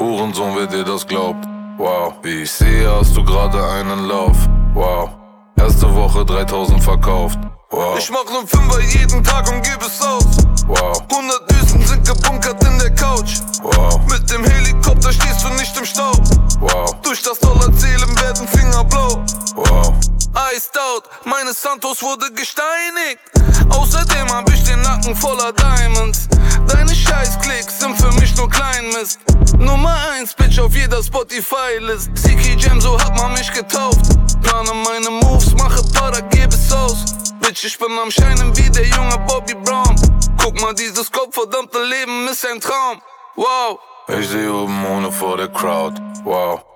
Hurensohn, 0.00 0.56
wer 0.56 0.66
dir 0.66 0.84
das 0.84 1.06
glaubt. 1.06 1.53
Wow. 1.76 2.14
Wie 2.22 2.42
ich 2.42 2.52
sehe, 2.52 2.88
hast 2.88 3.16
du 3.16 3.24
gerade 3.24 3.62
einen 3.72 4.06
Lauf. 4.06 4.36
Wow. 4.74 5.10
Erste 5.56 5.92
Woche 5.94 6.24
3000 6.24 6.82
verkauft. 6.82 7.38
Wow. 7.70 7.98
Ich 7.98 8.10
mach 8.10 8.24
nen 8.32 8.46
Fünfer 8.46 8.80
jeden 8.80 9.22
Tag 9.24 9.50
und 9.50 9.62
geb 9.62 9.80
es 9.80 10.00
aus. 10.00 10.38
Wow. 10.68 11.02
100 11.10 11.50
Düsen 11.50 11.82
sind 11.82 12.06
gebunkert 12.06 12.62
in 12.64 12.78
der 12.78 12.94
Couch. 12.94 13.40
Wow. 13.62 14.00
Mit 14.08 14.30
dem 14.30 14.44
Helikopter 14.44 15.12
stehst 15.12 15.44
du 15.44 15.48
nicht 15.54 15.76
im 15.76 15.84
Stau. 15.84 16.12
Wow. 16.60 16.94
Durch 17.02 17.22
das 17.22 17.40
Dollarzählen 17.40 18.20
werden 18.20 18.46
Finger 18.48 18.84
blau. 18.84 19.24
Wow. 19.56 19.92
Iced 20.34 20.76
out, 20.78 21.04
meine 21.24 21.52
Santos 21.52 22.02
wurde 22.02 22.30
gesteinigt. 22.32 23.20
Außerdem 23.70 24.28
hab 24.32 24.48
ich 24.50 24.64
den 24.64 24.80
Nacken 24.82 25.14
voller 25.14 25.52
Diamonds. 25.52 26.28
Deine 26.66 26.94
Scheißklicks 26.94 27.80
sind 27.80 27.96
für 27.96 28.12
mich 28.20 28.34
nur 28.36 28.50
Kleinmist. 28.50 29.20
Nummer 29.58 29.84
Nummer 29.84 30.10
1, 30.18 30.34
Bitch 30.34 30.58
auf 30.58 30.74
jeder 30.74 31.02
Spotify-List. 31.02 32.10
Siki 32.14 32.56
Jam, 32.56 32.80
so 32.80 32.98
hat 32.98 33.14
man 33.16 33.32
mich 33.34 33.52
getauft. 33.52 34.00
Plane 34.42 34.72
meine 34.84 35.10
Moves, 35.10 35.54
mache 35.54 35.82
Para, 35.92 36.20
gebe 36.20 36.54
es 36.54 36.72
aus. 36.72 37.04
Bitch, 37.40 37.64
ich 37.64 37.78
bin 37.78 37.96
am 37.98 38.10
Scheinen 38.10 38.56
wie 38.56 38.70
der 38.70 38.86
junge 38.86 39.18
Bobby 39.28 39.54
Brown. 39.54 39.94
Guck 40.42 40.60
mal, 40.60 40.74
dieses 40.74 41.10
verdammte 41.30 41.84
Leben 41.84 42.26
ist 42.28 42.44
ein 42.46 42.60
Traum. 42.60 43.00
Wow. 43.36 43.78
Ich 44.08 44.28
seh 44.28 44.48
oben 44.48 44.86
ohne 44.86 45.12
vor 45.12 45.36
der 45.36 45.48
Crowd. 45.48 46.00
Wow. 46.24 46.73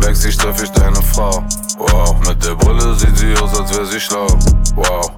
Backstage 0.00 0.36
treff 0.36 0.62
ich 0.62 0.70
deine 0.70 1.02
Frau. 1.02 1.42
Wow. 1.78 2.14
Mit 2.26 2.44
der 2.44 2.54
Brille 2.54 2.94
sieht 2.94 3.16
sie 3.16 3.34
aus, 3.42 3.58
als 3.58 3.76
wär 3.76 3.86
sie 3.86 4.00
schlau. 4.00 4.26
Wow. 4.74 5.10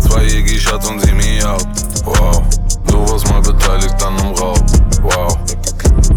Zwei 0.00 0.24
Iggy 0.24 0.58
Shots 0.58 0.88
und 0.88 1.00
sie 1.00 1.12
me 1.12 1.46
out. 1.48 1.66
Wow. 2.04 2.42
Du 2.86 3.08
warst 3.10 3.28
mal 3.30 3.40
beteiligt 3.40 4.02
an 4.04 4.18
einem 4.18 4.34
Raub. 4.34 4.62
Wow. 5.02 5.36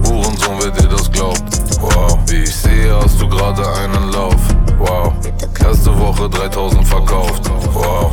Hurensohn, 0.05 0.57
wer 0.61 0.71
dir 0.71 0.87
das 0.87 1.11
glaubt. 1.11 1.43
Wow. 1.81 2.17
Wie 2.27 2.43
ich 2.43 2.55
sehe, 2.55 2.95
hast 2.95 3.19
du 3.19 3.27
gerade 3.27 3.67
einen 3.67 4.11
Lauf. 4.11 4.35
Wow. 4.77 5.13
Erste 5.63 5.97
Woche 5.99 6.29
3000 6.29 6.87
verkauft. 6.87 7.51
Wow. 7.73 8.11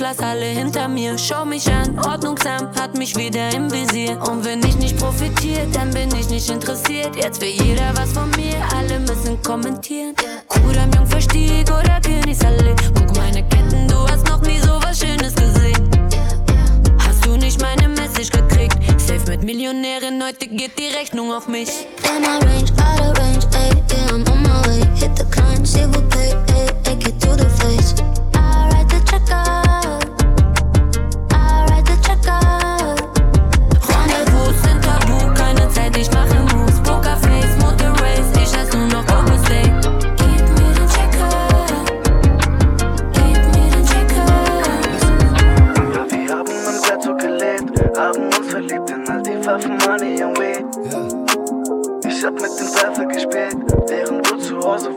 Lass 0.00 0.18
alle 0.18 0.46
hinter 0.46 0.88
mir. 0.88 1.16
Schau 1.18 1.44
mich 1.44 1.66
an, 1.72 1.98
ordnungsam, 1.98 2.68
hat 2.74 2.96
mich 2.96 3.16
wieder 3.16 3.54
im 3.54 3.70
Visier. 3.70 4.18
Und 4.28 4.44
wenn 4.44 4.60
ich 4.64 4.76
nicht 4.76 4.98
profitiere, 4.98 5.66
dann 5.72 5.90
bin 5.90 6.08
ich 6.14 6.28
nicht 6.28 6.50
interessiert. 6.50 7.14
Jetzt 7.16 7.40
will 7.40 7.50
jeder 7.50 7.92
was 7.96 8.12
von 8.12 8.30
mir, 8.30 8.56
alle 8.74 8.98
müssen 9.00 9.40
kommentieren. 9.42 10.14
Kudam 10.48 10.90
Jungverstieg 10.92 11.70
oder 11.70 12.00
Königsallee. 12.00 12.74
Guck 12.94 13.16
meine 13.16 13.42
Ketten, 13.48 13.86
du 13.88 13.96
hast 14.08 14.26
noch 14.26 14.40
nie 14.42 14.58
so 14.58 14.80
was 14.82 14.98
Schönes 14.98 15.34
gesehen. 15.34 15.90
Hast 16.98 17.24
du 17.24 17.36
nicht 17.36 17.60
meine 17.60 17.88
Message 17.88 18.30
gekriegt? 18.30 18.76
Safe 18.96 19.28
mit 19.28 19.44
Millionären, 19.44 20.22
heute 20.24 20.48
geht 20.48 20.78
die 20.78 20.88
Rechnung 20.98 21.32
auf 21.32 21.46
mich. 21.46 21.70
In 22.04 22.22
my 22.22 22.38
range, 22.46 22.72
out 22.82 23.00
of 23.00 23.18
range, 23.18 23.46
ey, 23.54 23.70
yeah, 23.92 24.14
I'm 24.14 24.28
on 24.30 24.42
my 24.42 24.66
way. 24.66 24.80
Hit 24.96 25.16
the 25.16 25.24
client, 25.30 25.66
s'il 25.66 25.86
vous 25.88 26.02
plaît, 26.08 26.36
ey, 26.48 26.66
take 26.82 27.08
it 27.08 27.20
to 27.20 27.36
the 27.36 27.48
face. 27.60 28.09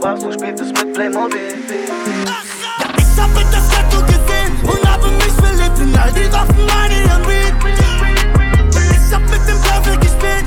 Warst, 0.04 0.24
du 0.24 0.32
spieltest 0.34 0.74
mit 0.74 0.94
Playmobil. 0.94 1.40
Ja, 2.26 2.36
ich 2.98 3.22
hab 3.22 3.30
mit 3.36 3.48
das 3.52 3.70
Tattoo 3.70 4.02
gesehen 4.06 4.54
und 4.64 4.84
habe 4.90 5.08
mich 5.12 5.32
verliebt 5.32 5.80
in 5.80 5.98
all 5.98 6.12
die 6.12 6.32
Waffen, 6.32 6.66
meine 6.66 6.96
ihren 7.02 7.24
Beat. 7.24 7.54
Ich 8.76 9.14
hab 9.14 9.22
mit 9.22 9.48
dem 9.48 9.60
Teufel 9.64 9.98
gespielt, 10.00 10.46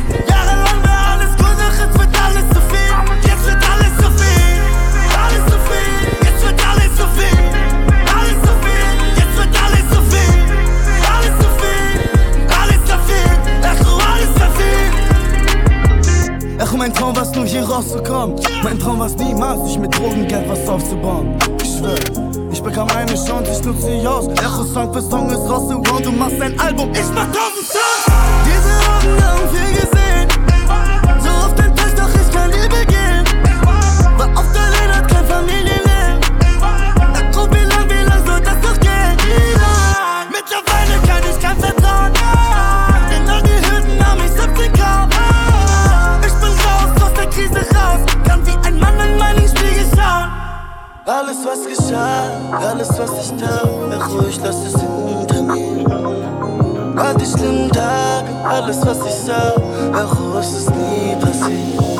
rauszukommen. 17.77 18.37
Mein 18.63 18.79
Traum 18.79 18.99
war 18.99 19.11
niemals, 19.11 19.65
sich 19.67 19.79
mit 19.79 19.97
Drogengeld 19.97 20.49
was 20.49 20.67
aufzubauen. 20.69 21.37
Ich 21.63 21.77
schwör, 21.77 21.99
ich 22.51 22.63
bekam 22.63 22.89
eine 22.97 23.15
Chance, 23.15 23.53
ich 23.53 23.65
nutze 23.65 23.87
sie 23.87 24.07
aus. 24.07 24.29
Echo 24.29 24.65
Song 24.65 24.93
für 24.93 25.03
Song 25.03 25.29
ist 25.31 25.49
raus, 25.49 25.73
und 25.73 26.07
du 26.07 26.13
machst 26.13 26.41
ein 26.41 26.59
Album, 26.59 26.91
ich 26.93 27.11
mach 27.15 27.27
tausend 27.27 27.67
Songs. 27.67 28.17
Diese 28.47 29.11
Augen 29.11 29.25
haben 29.25 29.49
viel 29.51 29.75
gesehen. 29.75 29.96
Was 51.47 51.65
geschah, 51.65 52.31
alles 52.51 52.89
was 52.99 53.13
ich 53.23 53.31
tat, 53.41 53.69
ach 53.93 54.11
ruhig, 54.11 54.39
lass 54.43 54.65
es 54.67 54.81
hinter 54.81 55.43
mir. 55.43 55.87
All 56.97 57.15
die 57.15 57.27
schlimmen 57.27 57.71
Tage, 57.71 58.29
alles 58.45 58.85
was 58.85 58.99
ich 59.07 59.15
sah, 59.15 59.55
ach 59.93 60.19
ruhig, 60.19 60.41
es 60.41 60.55
ist 60.55 60.71
nie 60.71 61.15
passiert. 61.21 61.96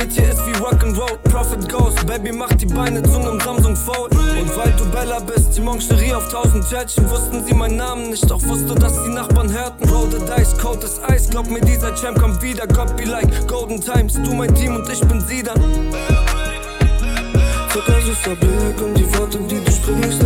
Shit 0.00 0.12
hier 0.12 0.30
ist 0.30 0.46
wie 0.46 0.52
Rock'n'Roll. 0.52 1.18
Profit 1.24 1.68
goes, 1.68 1.94
Baby 2.06 2.32
mach 2.32 2.52
die 2.54 2.64
Beine 2.64 3.02
zu 3.02 3.18
nem 3.18 3.38
Samsung 3.40 3.76
Fold. 3.76 4.12
Und 4.12 4.56
weil 4.56 4.72
du 4.78 4.84
Bella 4.86 5.20
bist, 5.20 5.54
die 5.56 5.60
Moncherie 5.60 6.14
auf 6.14 6.26
tausend 6.30 6.64
Jetchen, 6.70 7.10
wussten 7.10 7.44
sie 7.44 7.52
meinen 7.52 7.76
Namen 7.76 8.08
nicht, 8.08 8.30
doch 8.30 8.42
wusste, 8.44 8.74
dass 8.74 8.94
die 9.04 9.10
Nachbarn 9.10 9.52
hörten. 9.52 9.88
Roll 9.90 10.08
the 10.10 10.18
dice, 10.18 10.56
Code 10.56 10.86
ist 10.86 11.02
Eis, 11.06 11.28
glaub 11.28 11.50
mir, 11.50 11.60
dieser 11.60 11.94
Champ 11.94 12.18
kommt 12.18 12.40
wieder. 12.40 12.66
Be 12.66 13.04
like 13.04 13.46
Golden 13.46 13.80
Times, 13.80 14.14
du 14.14 14.32
mein 14.32 14.54
Team 14.54 14.76
und 14.76 14.88
ich 14.90 15.00
bin 15.00 15.20
sie 15.20 15.42
dann. 15.42 15.60
Süßer 18.10 18.34
Blick 18.36 18.80
und 18.82 18.94
die 18.94 19.18
Worte, 19.18 19.38
die 19.38 19.62
du 19.62 19.70
sprichst, 19.70 20.22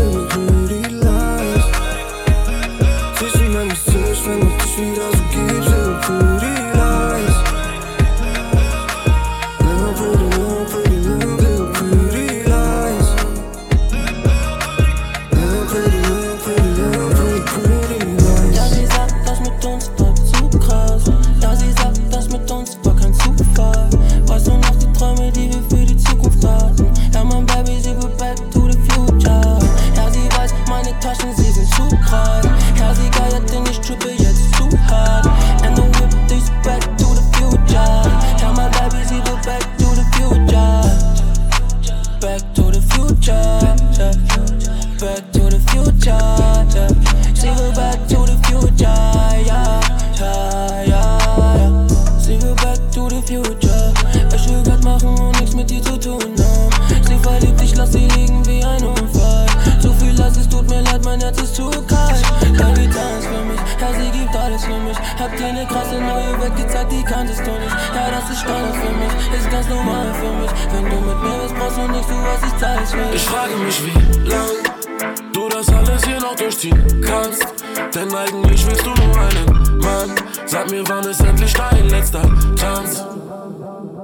ich 73.15 73.23
frage 73.23 73.57
mich, 73.57 73.81
wie 73.85 74.29
lang 74.29 75.33
du 75.33 75.49
das 75.49 75.69
alles 75.69 76.05
hier 76.05 76.21
noch 76.21 76.37
durchziehen 76.37 77.05
kannst. 77.07 77.47
Denn 77.95 78.15
eigentlich 78.15 78.67
willst 78.67 78.85
du 78.85 78.91
nur 78.91 79.19
einen 79.19 79.79
Mann. 79.79 80.15
Sag 80.47 80.71
mir, 80.71 80.87
wann 80.89 81.05
ist 81.05 81.21
endlich 81.21 81.53
dein 81.53 81.89
letzter 81.89 82.23
Tanz? 82.57 83.05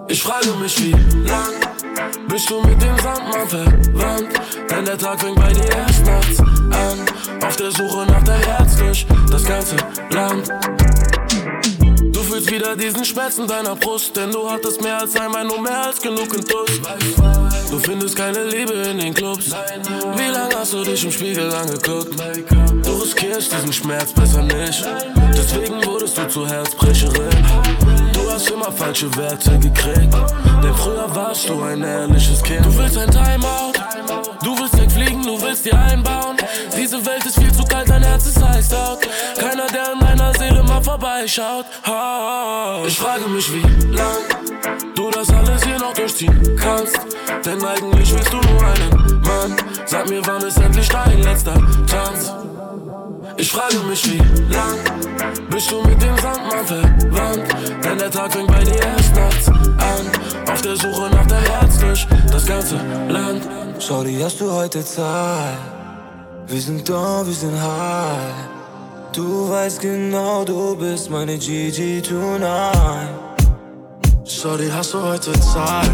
Ich 0.08 0.22
frage 0.22 0.50
mich, 0.60 0.82
wie 0.82 0.92
lang 1.28 1.54
bist 2.28 2.48
du 2.50 2.60
mit 2.62 2.80
dem 2.82 2.96
Sandmann 2.98 3.48
verwandt? 3.48 4.40
Denn 4.70 4.84
der 4.84 4.98
Tag 4.98 5.20
fängt 5.20 5.36
bei 5.36 5.52
dir 5.52 5.70
erst 5.70 6.06
nachts 6.06 6.40
an. 6.40 7.46
Auf 7.46 7.56
der 7.56 7.70
Suche 7.70 8.06
nach 8.06 8.22
deinem 8.22 8.42
Herz 8.42 8.76
durch 8.76 9.06
das 9.30 9.44
ganze 9.44 9.76
Land. 10.10 10.48
Du 12.12 12.22
fühlst 12.22 12.50
wieder 12.50 12.74
diesen 12.76 13.04
Schmerz 13.04 13.38
in 13.38 13.46
deiner 13.46 13.76
Brust, 13.76 14.16
denn 14.16 14.30
du 14.30 14.48
hattest 14.50 14.82
mehr 14.82 14.98
als 14.98 15.16
einmal, 15.16 15.44
nur 15.44 15.60
mehr 15.60 15.86
als 15.86 16.00
genug 16.00 16.28
Tuss. 16.30 16.80
Du 17.70 17.78
findest 17.78 18.16
keine 18.16 18.44
Liebe 18.44 18.72
in 18.72 18.98
den 18.98 19.14
Clubs. 19.14 19.50
Wie 20.16 20.33
lange 20.33 20.54
hast 20.56 20.72
du 20.72 20.83
dich 20.83 21.04
im 21.04 21.12
Spiegel 21.12 21.52
angeguckt? 21.54 22.14
Du 22.85 22.92
riskierst 23.02 23.52
diesen 23.52 23.72
Schmerz 23.72 24.12
besser 24.12 24.42
nicht. 24.42 24.85
Deswegen 25.33 25.85
wurdest 25.87 26.18
du 26.18 26.28
zur 26.28 26.48
Herzbrecherin. 26.48 27.46
Du 28.12 28.30
hast 28.30 28.50
immer 28.50 28.72
falsche 28.72 29.14
Werte 29.16 29.56
gekriegt. 29.59 30.14
Denn 30.62 30.74
früher 30.74 31.14
warst 31.14 31.48
du 31.48 31.62
ein 31.62 31.83
ehrliches 31.83 32.42
Kind. 32.42 32.66
Du 32.66 32.76
willst 32.76 32.98
ein 32.98 33.11
Timeout. 33.11 33.72
Du 34.42 34.59
willst 34.59 34.76
wegfliegen, 34.76 35.22
du 35.22 35.40
willst 35.40 35.64
dir 35.64 35.78
einbauen. 35.78 36.37
Diese 36.76 37.04
Welt 37.06 37.24
ist 37.24 37.38
viel 37.38 37.52
zu 37.52 37.62
kalt, 37.64 37.88
dein 37.88 38.02
Herz 38.02 38.26
ist 38.26 38.42
heiß 38.42 38.74
out. 38.74 38.98
Keiner, 39.38 39.66
der 39.68 39.94
meiner 39.94 39.99
Seele 40.40 40.62
mal 40.62 40.83
vorbeischaut. 40.83 41.66
Ich 42.87 42.98
frage 42.98 43.29
mich, 43.29 43.53
wie 43.53 43.92
lang 43.94 44.22
du 44.94 45.11
das 45.11 45.29
alles 45.29 45.62
hier 45.64 45.79
noch 45.79 45.92
durchziehen 45.92 46.57
kannst. 46.59 46.98
Denn 47.44 47.62
eigentlich 47.62 48.11
willst 48.14 48.33
du 48.33 48.38
nur 48.38 48.62
einen 48.62 49.20
Mann. 49.20 49.57
Sag 49.85 50.09
mir, 50.09 50.26
wann 50.26 50.40
ist 50.40 50.57
endlich 50.57 50.88
dein 50.88 51.22
letzter 51.22 51.53
Tanz? 51.87 52.33
Ich 53.37 53.53
frage 53.53 53.81
mich, 53.81 54.03
wie 54.11 54.16
lang 54.50 54.79
bist 55.50 55.70
du 55.70 55.83
mit 55.83 56.00
dem 56.00 56.16
Sandmann 56.16 56.64
verwandt? 56.64 57.85
Denn 57.85 57.98
der 57.98 58.11
Tag 58.11 58.33
fängt 58.33 58.48
bei 58.48 58.64
dir 58.64 58.81
erst 58.81 59.14
nachts 59.14 59.48
an. 59.48 60.50
Auf 60.50 60.62
der 60.62 60.76
Suche 60.76 61.11
nach 61.11 61.26
deinem 61.26 61.44
Herz 61.44 61.79
durch 61.81 62.07
das 62.33 62.46
ganze 62.46 62.76
Land. 63.09 63.46
Shorty, 63.79 64.18
hast 64.22 64.40
du 64.40 64.50
heute 64.50 64.83
Zeit? 64.83 65.59
Wir 66.46 66.61
sind 66.62 66.88
da, 66.88 67.26
wir 67.26 67.35
sind 67.35 67.61
high. 67.61 68.59
Du 69.12 69.50
weißt 69.50 69.80
genau, 69.80 70.44
du 70.44 70.76
bist 70.76 71.10
meine 71.10 71.36
Gigi 71.36 72.00
tonight. 72.00 73.08
Shorty, 74.24 74.68
hast 74.68 74.94
du 74.94 75.02
heute 75.02 75.32
Zeit? 75.40 75.90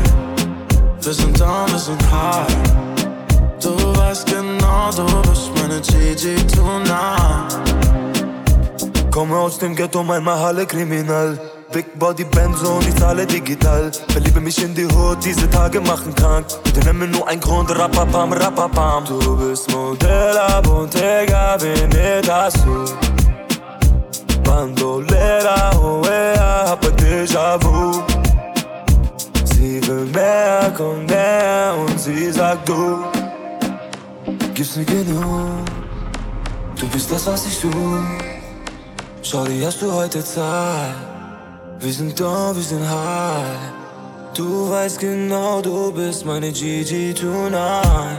Wir 1.01 1.15
sind 1.15 1.41
da, 1.41 1.67
wir 1.67 1.79
sind 1.79 2.03
high. 2.13 2.47
Du 3.63 3.75
weißt 3.97 4.27
genau, 4.27 4.91
du 4.95 5.31
bist 5.31 5.51
meine 5.57 5.81
Gigi 5.81 6.37
tonight. 6.49 7.57
Komme 9.11 9.39
aus 9.39 9.59
dem 9.59 9.75
Ghetto, 9.75 10.03
mein 10.03 10.23
Mahalle 10.23 10.67
kriminal. 10.67 11.39
Big 11.77 11.99
Body 11.99 12.25
Benzo 12.25 12.77
und 12.77 12.89
ich 12.89 12.95
zahle 12.95 13.27
digital. 13.27 13.93
Verliebe 14.09 14.41
mich 14.41 14.65
in 14.65 14.75
die 14.75 14.87
Hood, 14.87 15.23
diese 15.23 15.47
Tage 15.51 15.79
machen 15.83 16.15
krank. 16.15 16.47
Bitte 16.65 16.81
nenn 16.81 16.97
mir 16.97 17.07
nur 17.07 17.29
ein 17.29 17.39
Grund, 17.39 17.69
rapapam, 17.71 18.33
rapapam. 18.33 19.05
Du 19.05 19.37
bist 19.37 19.71
Modell, 19.71 20.39
Bontega, 20.63 21.61
Veneta 21.61 22.51
Sur. 22.51 22.87
Bandolera, 24.43 25.79
oea, 25.79 26.71
hab 26.71 26.83
ein 26.83 26.97
Déjà-vu. 26.97 28.03
Sie 29.45 29.87
will 29.87 30.07
mehr, 30.15 30.73
komm 30.75 31.05
näher 31.05 31.75
und 31.79 32.01
sie 32.01 32.33
sagt 32.33 32.67
du. 32.67 33.05
Gib's 34.55 34.77
mir 34.77 34.87
genug, 34.87 35.67
du 36.81 36.89
bist 36.89 37.13
das, 37.13 37.27
was 37.27 37.45
ich 37.45 37.59
such. 37.59 37.71
Shorty, 39.21 39.61
hast 39.61 39.83
du 39.83 39.93
heute 39.93 40.25
Zeit? 40.25 41.16
Wir 41.79 41.93
sind 41.93 42.19
da, 42.19 42.55
wir 42.55 42.63
sind 42.63 42.89
high. 42.89 43.73
Du 44.35 44.71
weißt 44.71 44.99
genau, 44.99 45.61
du 45.61 45.93
bist 45.93 46.25
meine 46.25 46.51
Gigi 46.51 47.15
tonight. 47.15 48.19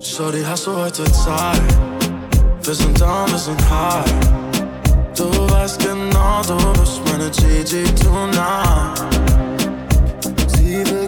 Shorty, 0.00 0.42
hast 0.42 0.66
du 0.66 0.76
heute 0.76 1.04
Zeit? 1.12 1.60
Wir 2.62 2.74
sind 2.74 3.00
da, 3.00 3.26
wir 3.28 3.38
sind 3.38 3.60
high. 3.70 4.04
Du 5.16 5.24
weißt 5.50 5.80
genau, 5.80 6.42
du 6.46 6.56
bist 6.80 7.00
meine 7.06 7.30
Gigi 7.30 7.84
tonight. 7.94 9.02
Sie 10.48 10.84
will. 10.84 11.06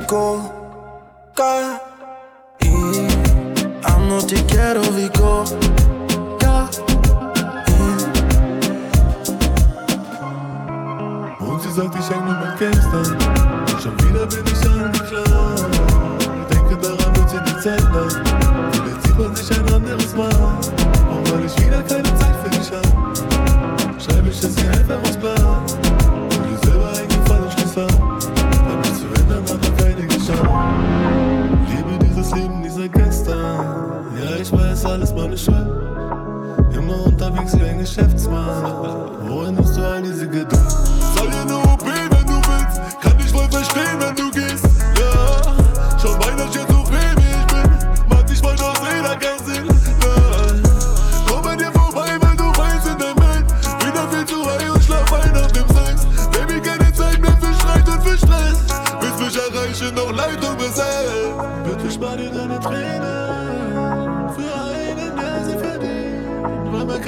I'm 3.84 4.08
not 4.08 4.28
te 4.28 4.36
quiero, 4.48 4.80
we 4.92 5.08
go. 5.10 5.44
Und 11.78 11.94
sie 11.94 12.02
sagt, 12.02 12.10
ich 12.10 12.10
häng 12.10 12.26
nur 12.26 12.87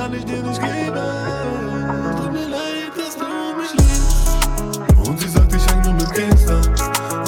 kann 0.01 0.15
ich 0.15 0.25
dir 0.25 0.43
nicht 0.43 0.63
geben. 0.63 0.97
Tut 2.17 2.33
mir 2.33 2.49
leid, 2.49 2.93
dass 2.97 3.17
du 3.19 3.27
mich 3.61 3.73
liebst. 3.73 5.07
Und 5.07 5.21
sie 5.21 5.29
sagt, 5.29 5.55
ich 5.55 5.67
häng 5.67 5.83
nur 5.83 5.93
mit 5.93 6.11
Gangstern. 6.15 6.65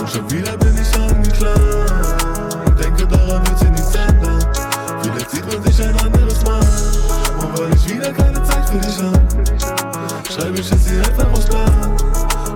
Und 0.01 0.09
schon 0.09 0.31
wieder 0.31 0.57
bin 0.57 0.75
ich 0.81 0.99
angeklagt. 0.99 2.25
Denke 2.83 3.07
daran, 3.07 3.47
wird 3.47 3.59
sie 3.59 3.69
nichts 3.69 3.95
ändern. 3.95 4.41
Vielleicht 5.03 5.31
sieht 5.31 5.47
man 5.53 5.63
sich 5.63 5.87
ein 5.87 5.95
anderes 6.01 6.43
Mal. 6.45 6.65
Und 7.43 7.59
weil 7.59 7.75
ich 7.75 7.95
wieder 7.95 8.11
keine 8.11 8.43
Zeit 8.43 8.67
für 8.71 8.79
dich 8.79 8.99
hab, 9.03 10.33
schreibe 10.33 10.59
ich 10.59 10.73
es 10.73 10.89
hier 10.89 11.01
einfach 11.01 11.31
aus 11.31 11.45
Plan. 11.45 11.97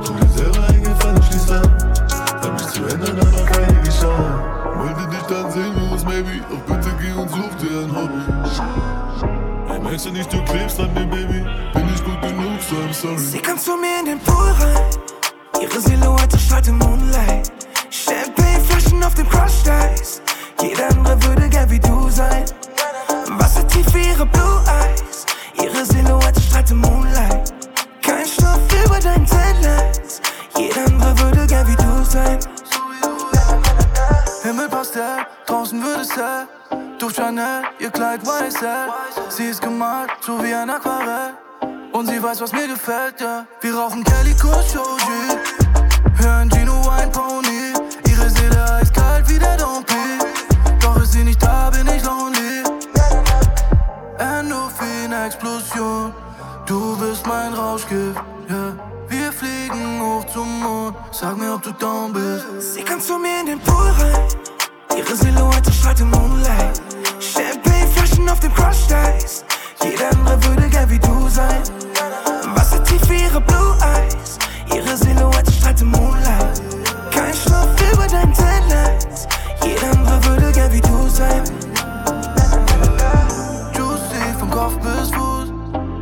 Tu 0.02 0.14
dir 0.14 0.28
selber 0.34 0.66
eingefallen 0.66 1.16
und 1.16 1.24
schließ 1.26 1.50
an. 1.50 1.70
Hab 2.40 2.52
mich 2.54 2.68
zu 2.68 2.82
ändern, 2.86 3.20
aber 3.20 3.44
keine 3.44 3.82
geschaut. 3.82 4.80
Wollte 4.80 5.10
dich 5.10 5.26
dann 5.28 5.52
sehen 5.52 5.74
wir 5.76 5.92
uns, 5.92 6.04
maybe. 6.06 6.40
Doch 6.48 6.74
bitte 6.74 6.90
geh 7.02 7.12
und 7.12 7.28
such 7.28 7.54
dir 7.60 7.80
ein 7.82 7.94
Hobby. 7.94 9.35
Merkst 9.86 10.06
du 10.06 10.10
nicht, 10.10 10.32
du 10.32 10.42
klebst 10.42 10.80
an 10.80 10.92
mir, 10.94 11.06
Baby? 11.06 11.44
Bin 11.72 11.88
ich 11.94 12.02
gut 12.02 12.20
genug, 12.20 12.60
so 12.60 12.74
I'm 12.74 12.92
sorry. 12.92 13.18
Sie 13.18 13.38
kommt 13.38 13.60
zu 13.60 13.76
mir 13.76 14.00
in 14.00 14.06
den 14.06 14.18
Pool 14.18 14.50
rein. 14.58 14.82
Ihre 15.62 15.80
Silhouette 15.80 16.36
strahlt 16.38 16.66
im 16.66 16.78
Moonlight. 16.78 17.55
Weiß, 42.36 42.42
was 42.42 42.52
mir 42.52 42.68
gefällt, 42.68 43.20
ja. 43.20 43.46
Wir 43.60 43.74
rauchen 43.74 44.04
Kelly 44.04 44.34
Shoji. 44.38 45.38
Hören 46.18 46.50
Gino 46.50 46.84
Wine 46.84 47.10
Pony. 47.10 47.72
Ihre 48.08 48.30
Seele 48.30 48.72
eiskalt 48.72 49.28
wie 49.28 49.38
der 49.38 49.56
Dompi. 49.56 49.94
Doch 50.80 50.96
ist 51.02 51.12
sie 51.12 51.24
nicht 51.24 51.42
da, 51.42 51.70
bin 51.70 51.86
ich 51.88 52.02
lonely. 52.04 52.62
Endorphin-Explosion. 54.18 56.12
Du 56.66 56.96
bist 56.98 57.26
mein 57.26 57.54
Rauschgift, 57.54 58.20
ja. 58.48 58.74
Wir 59.08 59.32
fliegen 59.32 60.00
hoch 60.00 60.24
zum 60.32 60.62
Mond. 60.62 60.96
Sag 61.12 61.36
mir, 61.38 61.54
ob 61.54 61.62
du 61.62 61.72
down 61.72 62.12
bist. 62.12 62.74
Sie 62.74 62.82
kann 62.82 63.00
zu 63.00 63.18
mir 63.18 63.40
in 63.40 63.46
den 63.46 63.60
Pool 63.60 63.90
rein. 63.98 64.28
Ihre 64.96 65.16
Silhouette 65.16 65.72
strahlt 65.72 66.00
im 66.00 66.10
Moonlight. 66.10 66.82
Champagneflaschen 67.20 68.28
auf 68.28 68.40
dem 68.40 68.52
Crush 68.52 68.90
Eis. 68.92 69.44
Jeder 69.82 70.10
andere 70.10 70.44
würde 70.44 70.68
gern 70.68 70.90
wie 70.90 70.98
du 70.98 71.28
sein. 71.28 71.62
Tief 72.96 73.10
wie 73.10 73.22
ihre 73.24 73.40
Blue 73.42 73.76
Eyes. 73.82 74.38
Ihre 74.74 74.96
Silhouette 74.96 75.52
strahlt 75.52 75.80
im 75.82 75.90
Moonlight. 75.90 76.62
Kein 77.10 77.34
Schlaf 77.34 77.68
über 77.92 78.06
deinen 78.06 78.32
Taillights. 78.32 79.26
Jeder 79.62 79.90
andere 79.90 80.24
würde 80.24 80.52
gern 80.52 80.72
wie 80.72 80.80
du 80.80 81.08
sein. 81.08 81.42
Juicy 83.74 84.38
vom 84.38 84.50
Kopf 84.50 84.78
bis 84.78 85.10
Fuß. 85.10 85.52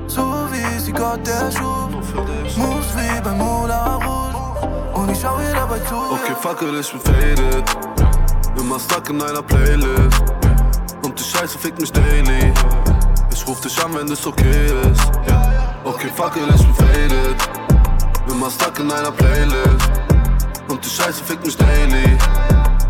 So 0.07 0.47
wie 0.53 0.79
sie 0.79 0.93
Gott 0.93 1.27
der 1.27 1.51
Schuh. 1.51 1.89
Moves 2.57 2.87
wie 2.97 3.21
beim 3.23 3.39
Moulin 3.39 3.75
Rouge. 4.05 4.69
Und 4.95 5.11
ich 5.11 5.19
schau 5.21 5.41
ihr 5.41 5.53
dabei 5.53 5.81
zu. 5.81 5.97
Okay, 5.97 6.35
fuck 6.41 6.63
it, 6.63 6.75
ich 6.79 6.93
bin 6.93 7.01
faded. 7.01 7.65
Immer 8.57 8.79
stuck 8.79 9.11
in 9.11 9.21
einer 9.21 9.43
Playlist. 9.43 10.23
Und 11.03 11.19
die 11.19 11.25
Scheiße 11.25 11.59
fickt 11.59 11.81
mich 11.81 11.91
daily. 11.91 12.53
Ich 13.33 13.45
ruf 13.49 13.61
dich 13.61 13.85
an, 13.85 13.95
wenn 13.95 14.13
es 14.13 14.25
okay 14.25 14.67
ist. 14.93 15.44
Okay, 16.05 16.13
fuck 16.17 16.37
it, 16.37 16.43
ich 16.55 16.67
bin 16.67 16.75
faded. 16.75 17.37
Immer 18.29 18.51
stuck 18.51 18.79
in 18.79 18.93
einer 18.93 19.11
Playlist. 19.11 19.91
Und 20.69 20.85
die 20.85 20.89
Scheiße 20.91 21.25
fickt 21.25 21.47
mich 21.47 21.57
daily. 21.57 22.19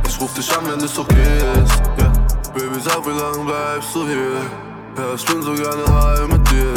Ich 0.09 0.21
ruf 0.21 0.35
dich 0.35 0.51
an, 0.57 0.67
wenn 0.69 0.81
es 0.81 0.99
okay 0.99 1.15
ist. 1.63 1.81
Yeah. 1.97 2.11
Baby, 2.55 2.81
sag, 2.81 3.07
wie 3.07 3.11
lange 3.11 3.45
bleibst 3.45 3.95
du 3.95 4.05
hier? 4.09 4.43
Ja, 4.97 5.15
ich 5.15 5.25
bin 5.27 5.43
so 5.43 5.55
gerne 5.55 5.85
high 5.87 6.27
mit 6.27 6.51
dir. 6.51 6.75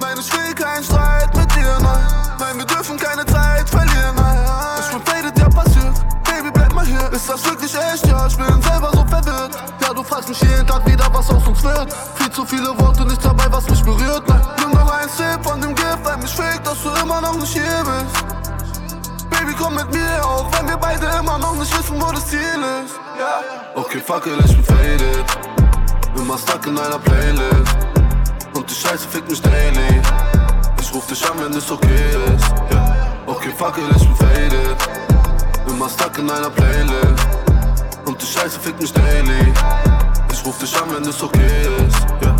Nein, 0.00 0.18
ich 0.18 0.30
will 0.30 0.54
keinen 0.54 0.84
Streit 0.84 1.34
mit 1.34 1.50
dir, 1.54 1.78
nein. 1.80 2.06
Nein, 2.38 2.58
wir 2.58 2.66
dürfen 2.66 2.98
keine 2.98 3.24
Zeit 3.24 3.66
verlieren, 3.70 4.16
nein. 4.16 4.38
Ich 4.80 4.90
bin 4.90 5.02
faded, 5.02 5.38
ja 5.38 5.48
passiert. 5.48 5.94
Baby, 6.24 6.50
bleib 6.52 6.74
mal 6.74 6.84
hier. 6.84 7.10
Ist 7.10 7.26
das 7.26 7.42
wirklich 7.46 7.74
echt? 7.74 8.06
Ja, 8.06 8.26
ich 8.26 8.36
bin 8.36 8.60
selber 8.60 8.90
so 8.92 9.02
verwirrt. 9.06 9.56
Ja, 9.90 9.94
du 9.94 10.04
fragst 10.04 10.28
mich 10.28 10.40
jeden 10.42 10.64
Tag 10.68 10.86
wieder, 10.86 11.12
was 11.12 11.28
aus 11.30 11.44
uns 11.48 11.64
wird. 11.64 11.92
Viel 12.14 12.30
zu 12.30 12.46
viele 12.46 12.78
Worte, 12.78 13.04
nichts 13.04 13.24
dabei, 13.24 13.46
was 13.50 13.68
mich 13.68 13.82
berührt. 13.82 14.22
Nein, 14.28 14.40
nimm 14.60 14.70
noch 14.70 14.88
ein 14.88 15.08
Sip 15.08 15.42
von 15.42 15.60
dem 15.60 15.74
Gift, 15.74 15.98
weil 16.04 16.16
mich 16.18 16.30
fake, 16.30 16.62
dass 16.62 16.80
du 16.84 16.90
immer 17.02 17.20
noch 17.20 17.36
nicht 17.36 17.52
hier 17.52 17.82
bist. 17.82 18.24
Baby, 19.30 19.52
komm 19.58 19.74
mit 19.74 19.92
mir, 19.92 20.24
auch 20.24 20.46
wenn 20.52 20.68
wir 20.68 20.76
beide 20.76 21.06
immer 21.18 21.38
noch 21.38 21.56
nicht 21.56 21.76
wissen, 21.76 22.00
wo 22.00 22.12
das 22.12 22.24
Ziel 22.28 22.38
ist. 22.38 23.00
Ja. 23.18 23.42
Okay, 23.74 23.98
fuck 23.98 24.26
it, 24.26 24.38
ich 24.44 24.54
bin 24.54 24.64
faded. 24.64 25.24
Immer 26.14 26.38
stuck 26.38 26.64
in 26.68 26.78
einer 26.78 26.98
Playlist. 27.00 27.76
Und 28.54 28.70
die 28.70 28.74
Scheiße 28.74 29.08
fickt 29.08 29.28
mich 29.28 29.42
daily. 29.42 30.00
Ich 30.80 30.94
ruf 30.94 31.04
dich 31.08 31.28
an, 31.28 31.36
wenn 31.42 31.52
es 31.52 31.68
okay 31.68 32.14
ist. 32.36 32.48
Yeah. 32.72 32.94
Okay, 33.26 33.50
fuck 33.58 33.76
it, 33.76 33.96
ich 33.96 34.06
bin 34.06 34.14
faded. 34.14 34.76
Immer 35.66 35.88
stuck 35.88 36.16
in 36.16 36.30
einer 36.30 36.50
Playlist. 36.50 37.49
Die 38.20 38.26
Scheiße 38.26 38.60
fickt 38.60 38.80
mich 38.80 38.92
daily. 38.92 39.52
Ich 40.32 40.44
ruf 40.44 40.58
dich 40.58 40.76
an, 40.76 40.94
wenn 40.94 41.08
es 41.08 41.22
okay 41.22 41.62
ist. 41.86 42.00
Yeah. 42.22 42.36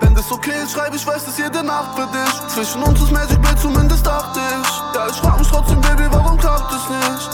Wenn 0.00 0.14
das 0.14 0.30
okay 0.32 0.62
ist, 0.62 0.72
schreib 0.72 0.94
ich, 0.94 1.06
weiß 1.06 1.24
das 1.26 1.36
jede 1.36 1.62
Nacht 1.62 1.98
für 1.98 2.06
dich. 2.06 2.48
Zwischen 2.48 2.82
uns 2.82 3.00
ist 3.00 3.12
Magic 3.12 3.40
Blade, 3.42 3.56
zumindest 3.60 4.06
dachte 4.06 4.40
ich. 4.40 4.94
Ja, 4.94 5.06
ich 5.08 5.16
frag 5.16 5.38
mich 5.38 5.48
trotzdem, 5.48 5.80
Baby, 5.82 6.04
warum 6.10 6.38
klappt 6.38 6.72
es 6.72 6.88
nicht? 6.88 7.30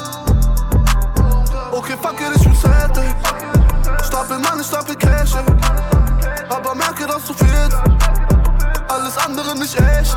Okay, 1.70 1.94
fuck 2.02 2.20
it, 2.20 2.36
ich 2.36 2.42
bin 2.42 2.54
fertig. 2.54 3.14
Stapel 4.04 4.38
Money, 4.38 4.64
stapel 4.64 4.96
Cash. 4.96 5.32
Aber 6.48 6.74
merke, 6.74 7.06
dass 7.06 7.24
du 7.24 7.34
fehlst. 7.34 7.76
Alles 8.88 9.16
andere 9.18 9.56
nicht 9.56 9.78
echt. 9.78 10.16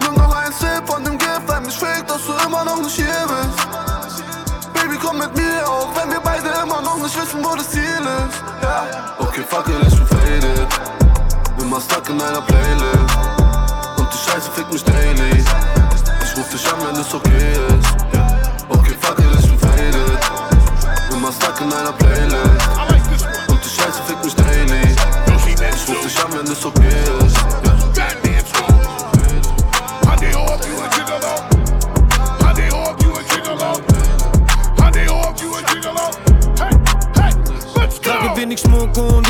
Nimm 0.00 0.14
noch 0.14 0.34
ein 0.34 0.52
Sip 0.52 0.86
von 0.86 1.04
dem 1.04 1.18
Gift, 1.18 1.42
weil 1.46 1.60
mich 1.62 1.76
fake, 1.76 2.06
dass 2.06 2.24
du 2.24 2.32
immer 2.46 2.64
noch 2.64 2.80
nicht 2.80 2.96
hier 2.96 3.06
bist. 3.06 3.65
Komm 5.06 5.18
mit 5.18 5.36
mir, 5.36 5.64
auch 5.68 5.88
wenn 5.94 6.10
wir 6.10 6.20
beide 6.20 6.48
immer 6.64 6.82
noch 6.82 6.96
nicht 6.96 7.16
wissen, 7.16 7.38
wo 7.44 7.54
das 7.54 7.70
Ziel 7.70 7.82
ist. 7.82 8.42
Ja. 8.60 9.14
Okay, 9.20 9.44
fuck 9.48 9.68
it, 9.68 9.74
ich 9.86 9.94
bin 9.94 10.06
faded. 10.06 10.66
Stuck 11.80 12.08
in 12.08 12.20
einer 12.20 12.40
Playlist. 12.40 13.16
Und 13.98 14.08
die 14.12 14.18
Scheiße 14.18 14.50
fickt 14.50 14.72
mich 14.72 14.82
daily. 14.82 15.44
Ich 16.24 16.36
ruf 16.36 16.48
dich 16.50 16.66
an, 16.66 16.78
wenn 16.86 17.00
es 17.00 17.14
okay 17.14 17.52
ist. 17.68 17.86
Ja. 18.14 18.26
Okay, 18.68 18.96
fuck 19.00 19.18
it, 19.18 19.26
ich 19.38 19.48
bin 19.48 19.58
faded. 19.60 20.24
Stuck 21.34 21.60
in 21.60 21.72
einer 21.72 21.92
Playlist. 21.92 22.66
Und 23.48 23.60
die 23.64 23.68
Scheiße 23.68 24.02
fickt 24.08 24.24
mich 24.24 24.34
daily. 24.34 24.96
Ich 25.28 25.88
ruf 25.88 26.00
dich 26.02 26.24
an, 26.24 26.32
wenn 26.36 26.50
es 26.50 26.64
okay 26.64 27.04
ist. 27.20 27.25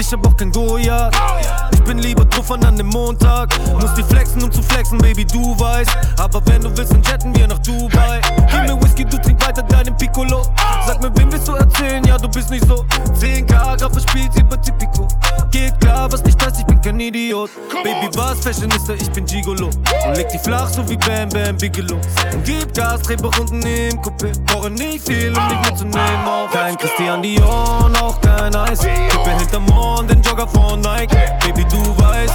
Schmuck 0.08 0.40
und 0.40 0.56
ich 0.78 0.88
hab 0.88 1.65
bin 1.86 1.98
lieber 1.98 2.24
drauf 2.24 2.50
an 2.50 2.76
dem 2.76 2.86
Montag. 2.88 3.48
Muss 3.80 3.94
die 3.94 4.02
flexen, 4.02 4.42
um 4.42 4.52
zu 4.52 4.62
flexen, 4.62 4.98
Baby, 4.98 5.24
du 5.24 5.58
weißt. 5.58 5.90
Aber 6.18 6.40
wenn 6.46 6.62
du 6.62 6.76
willst, 6.76 6.92
dann 6.92 7.02
jetten 7.02 7.34
wir 7.34 7.46
nach 7.46 7.58
Dubai. 7.60 8.20
Gib 8.50 8.62
mir 8.62 8.82
Whisky, 8.82 9.04
du 9.04 9.16
trink 9.18 9.44
weiter 9.46 9.62
deinen 9.62 9.96
Piccolo. 9.96 10.42
Sag 10.86 11.00
mir, 11.00 11.16
wem 11.16 11.32
willst 11.32 11.48
du 11.48 11.52
erzählen? 11.52 12.04
Ja, 12.04 12.18
du 12.18 12.28
bist 12.28 12.50
nicht 12.50 12.66
so. 12.66 12.84
10k 13.20 13.46
Grad 13.46 13.80
verspielt, 13.80 14.30
über 14.36 14.60
Tipico. 14.60 15.06
Geht 15.50 15.78
klar, 15.80 16.10
was 16.12 16.22
nicht 16.24 16.44
heißt, 16.44 16.58
ich 16.60 16.66
bin 16.66 16.80
kein 16.80 16.98
Idiot. 17.00 17.50
Baby, 17.82 18.08
was 18.16 18.40
Fashionista, 18.40 18.94
ich 18.94 19.10
bin 19.12 19.24
Gigolo. 19.24 19.66
Und 20.06 20.16
leg 20.16 20.28
die 20.28 20.38
flach, 20.38 20.68
so 20.68 20.88
wie 20.88 20.96
Bam 20.96 21.28
Bam 21.28 21.56
Bigelow. 21.56 22.00
Und 22.32 22.44
gib 22.44 22.74
Gas, 22.74 23.02
dreh 23.02 23.16
unten 23.16 23.62
im 23.62 24.00
Coupé. 24.02 24.32
Brauche 24.46 24.70
nicht 24.70 25.06
viel, 25.06 25.28
um 25.28 25.48
dich 25.48 25.70
mitzunehmen. 25.70 26.26
Auch 26.26 26.50
kein 26.50 26.76
Christian 26.76 27.22
Dior, 27.22 27.90
auch 28.00 28.20
kein 28.20 28.54
Eis. 28.54 28.80
Kippe 28.80 29.30
hinterm 29.38 29.64
Mond, 29.66 30.10
den 30.10 30.22
Jogger 30.22 30.48
von 30.48 30.80
Nike. 30.80 31.16
Baby, 31.40 31.64
du 31.70 31.75
weißt. 31.98 32.34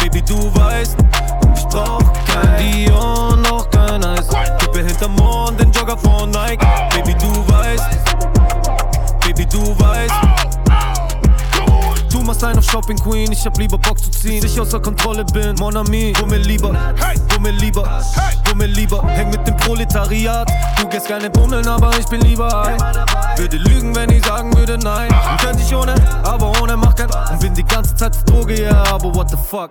Baby, 0.00 0.22
du 0.22 0.54
weißt. 0.54 0.96
Ich 1.54 1.64
brauch 1.66 2.02
kein 2.26 2.58
Dior, 2.58 3.36
noch 3.36 3.68
kein 3.70 4.04
Eis. 4.04 4.28
Kippe 4.58 4.84
hinterm 4.84 5.14
Mond, 5.16 5.60
den 5.60 5.70
Jogger 5.72 5.96
von 5.96 6.30
Nike. 6.30 6.66
Baby, 6.90 7.14
du 7.14 7.52
weißt. 7.52 7.84
Baby, 9.20 9.46
du 9.46 9.78
weißt. 9.78 10.14
Du 12.10 12.20
machst 12.20 12.44
einen 12.44 12.58
auf 12.58 12.64
Shopping 12.64 12.98
Queen, 12.98 13.32
ich 13.32 13.44
hab 13.46 13.56
lieber 13.58 13.78
Bock 13.78 13.98
zu 13.98 14.10
ziehen. 14.10 14.40
Bis 14.40 14.52
ich 14.52 14.60
außer 14.60 14.80
Kontrolle 14.80 15.24
bin, 15.24 15.54
Mon 15.58 15.76
ami, 15.76 16.12
wo 16.20 16.26
mir 16.26 16.38
lieber, 16.38 16.68
wo 16.68 17.31
mir 17.42 17.52
lieber, 17.52 18.00
wo 18.48 18.54
mir 18.54 18.66
lieber. 18.66 19.02
Häng 19.08 19.30
mit 19.30 19.46
dem 19.46 19.56
Proletariat, 19.56 20.50
du 20.80 20.88
gehst 20.88 21.08
gerne 21.08 21.28
bummeln, 21.28 21.66
aber 21.66 21.90
ich 21.98 22.06
bin 22.06 22.20
lieber 22.20 22.66
ein. 22.66 22.78
Würde 23.36 23.56
lügen, 23.56 23.94
wenn 23.94 24.10
ich 24.10 24.24
sagen 24.24 24.56
würde 24.56 24.78
nein. 24.78 25.08
Und 25.08 25.40
könnte 25.40 25.62
ich 25.62 25.74
ohne, 25.74 25.94
aber 26.22 26.52
ohne 26.62 26.76
macht 26.76 26.98
kein. 26.98 27.10
Und 27.30 27.40
bin 27.40 27.54
die 27.54 27.64
ganze 27.64 27.94
Zeit 27.96 28.14
auf 28.14 28.24
Droge, 28.24 28.62
ja, 28.62 28.84
aber 28.92 29.14
what 29.14 29.28
the 29.30 29.36
fuck. 29.36 29.70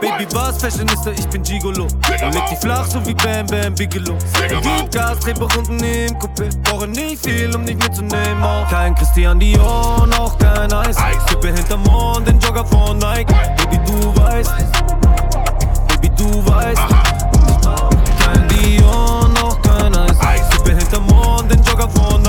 Baby, 0.00 0.26
was 0.34 0.60
Fashionista, 0.60 1.10
ich 1.12 1.28
bin 1.28 1.42
Gigolo. 1.42 1.84
Und 1.84 2.34
leg 2.34 2.42
die 2.50 2.56
flach, 2.56 2.86
so 2.86 3.04
wie 3.06 3.14
Bam 3.14 3.46
Bam 3.46 3.74
Bigelow. 3.74 4.18
Gib 4.48 4.90
Gas, 4.90 5.20
dreh 5.20 5.34
unten 5.40 5.78
im 5.78 6.18
Coupé. 6.18 6.50
Brauche 6.64 6.88
nicht 6.88 7.24
viel, 7.24 7.54
um 7.54 7.64
dich 7.64 7.76
mitzunehmen. 7.76 8.42
Auch 8.42 8.68
kein 8.68 8.94
Christian 8.94 9.38
Dior, 9.38 10.06
noch 10.08 10.36
kein 10.38 10.72
Eis. 10.72 10.96
Kippe 11.26 11.52
hinterm 11.52 11.82
Mond, 11.84 12.26
den 12.26 12.40
Jogger 12.40 12.64
von 12.64 12.98
Nike. 12.98 13.32
Baby, 13.56 13.78
du 13.86 14.20
weißt. 14.20 14.52
Weißt. 16.42 16.82
Kein 18.24 18.48
Dior, 18.48 19.28
noch 19.28 19.62
kein 19.62 19.94
Eis. 19.94 20.18
Hinterm 20.66 21.06
Mond, 21.06 21.50
den 21.50 21.62
Jogger 21.62 21.88
von 21.88 22.23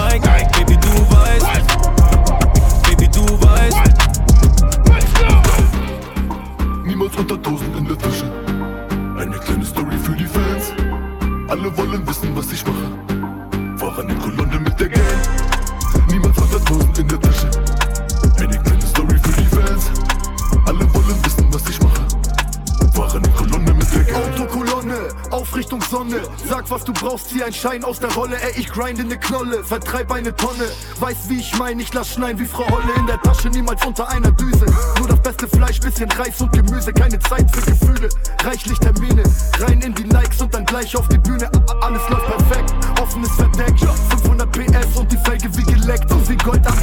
Sag, 26.56 26.72
was 26.72 26.86
du 26.86 26.94
brauchst, 26.94 27.32
zieh 27.32 27.44
ein 27.44 27.52
Schein 27.52 27.84
aus 27.84 28.00
der 28.00 28.14
Rolle. 28.14 28.38
Ey, 28.42 28.58
ich 28.58 28.70
grinde 28.70 29.04
ne 29.04 29.18
Knolle, 29.18 29.62
vertreib 29.62 30.10
eine 30.10 30.34
Tonne. 30.34 30.64
Weiß, 31.02 31.28
wie 31.28 31.40
ich 31.40 31.54
mein, 31.58 31.82
ich 31.82 31.94
lass 31.94 32.14
schneien 32.14 32.40
wie 32.40 32.46
Frau 32.46 32.66
Holle 32.70 32.94
in 32.96 33.06
der 33.08 33.22
Tasche, 33.22 33.50
niemals 33.50 33.86
unter 33.86 34.08
einer 34.08 34.32
Düse. 34.32 34.66
Nur 34.98 35.10
das 35.10 35.22
beste 35.22 35.50
Fleisch, 35.50 35.82
bisschen 35.82 36.10
Reis 36.12 36.40
und 36.40 36.54
Gemüse, 36.54 36.94
keine 36.94 37.20
Zeit 37.20 37.54
für 37.54 37.70
Gefühle. 37.70 38.08
Reichlich 38.42 38.80
Termine, 38.80 39.24
rein 39.60 39.82
in 39.82 39.94
die 39.96 40.04
Likes 40.04 40.42
und 40.42 40.54
dann 40.54 40.66
gleich 40.66 40.96
auf 40.96 41.10
die 41.10 41.18
Bühne. 41.18 41.52
Alles 41.82 42.02
läuft 42.08 42.26
perfekt, 42.26 42.74
offenes 43.02 43.32
Verdeck. 43.32 43.78
500 44.12 44.50
PS 44.54 44.98
und 44.98 45.12
die 45.12 45.18
Felge 45.18 45.50
wie 45.58 45.74
geleckt 45.74 46.10
und 46.10 46.30
wie 46.30 46.38
Gold 46.38 46.66
am. 46.66 46.76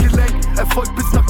Erfolg 0.59 0.95
bis 0.95 1.11
nach 1.13 1.22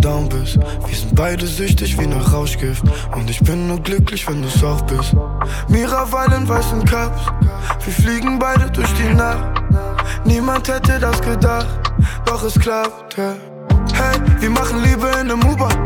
down 0.00 0.28
bist. 0.28 0.58
Wir 0.86 0.96
sind 0.96 1.14
beide 1.14 1.46
süchtig 1.46 1.98
wie 1.98 2.06
nach 2.06 2.32
Rauschgift. 2.32 2.82
Und 3.14 3.28
ich 3.28 3.40
bin 3.40 3.68
nur 3.68 3.80
glücklich, 3.80 4.26
wenn 4.28 4.42
du's 4.42 4.62
auch 4.64 4.82
bist. 4.82 5.14
Miraval 5.68 6.32
in 6.32 6.48
weißen 6.48 6.84
Cups. 6.84 7.22
Wir 7.84 7.92
fliegen 7.92 8.38
beide 8.38 8.70
durch 8.70 8.92
die 8.94 9.14
Nacht. 9.14 9.62
Niemand 10.24 10.68
hätte 10.68 10.98
das 10.98 11.20
gedacht, 11.20 11.66
doch 12.24 12.42
es 12.42 12.58
klappt. 12.58 13.16
Hey, 13.16 14.20
wir 14.38 14.50
machen 14.50 14.82
Liebe 14.82 15.08
in 15.20 15.26
nem 15.28 15.42
U-Bahn. 15.44 15.76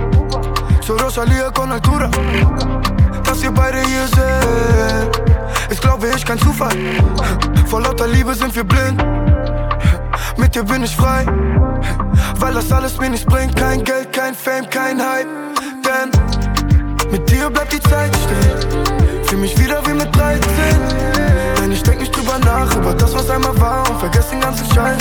So 0.80 0.94
Rosalia 0.96 1.50
con 1.50 1.72
Altura. 1.72 2.10
Dass 3.24 3.42
wir 3.42 3.50
beide 3.50 3.78
hier 3.78 4.06
sind, 4.06 5.22
ist 5.70 5.80
glaube 5.80 6.08
ich 6.14 6.24
kein 6.24 6.38
Zufall. 6.38 6.76
Vor 7.66 7.80
lauter 7.80 8.06
Liebe 8.06 8.34
sind 8.34 8.54
wir 8.54 8.64
blind. 8.64 9.02
Mit 10.36 10.54
dir 10.54 10.62
bin 10.64 10.82
ich 10.82 10.94
frei, 10.94 11.24
weil 12.44 12.52
das 12.52 12.70
alles 12.70 12.98
mir 12.98 13.08
nichts 13.08 13.24
bringt. 13.24 13.56
Kein 13.56 13.82
Geld, 13.82 14.12
kein 14.12 14.34
Fame, 14.34 14.68
kein 14.68 15.00
Hype. 15.00 15.26
Denn 15.82 16.10
mit 17.10 17.30
dir 17.30 17.48
bleibt 17.48 17.72
die 17.72 17.80
Zeit 17.80 18.14
stehen. 18.14 19.24
Fühl 19.24 19.38
mich 19.38 19.58
wieder 19.58 19.80
wie 19.86 19.94
mit 19.94 20.14
13. 20.14 20.42
Denn 21.58 21.72
ich 21.72 21.82
denk 21.82 22.00
nicht 22.00 22.14
drüber 22.14 22.38
nach, 22.44 22.76
über 22.76 22.92
das, 22.92 23.14
was 23.14 23.30
einmal 23.30 23.58
war 23.58 23.88
und 23.88 23.98
vergess 23.98 24.28
den 24.28 24.40
ganzen 24.42 24.66
Scheiß. 24.74 24.98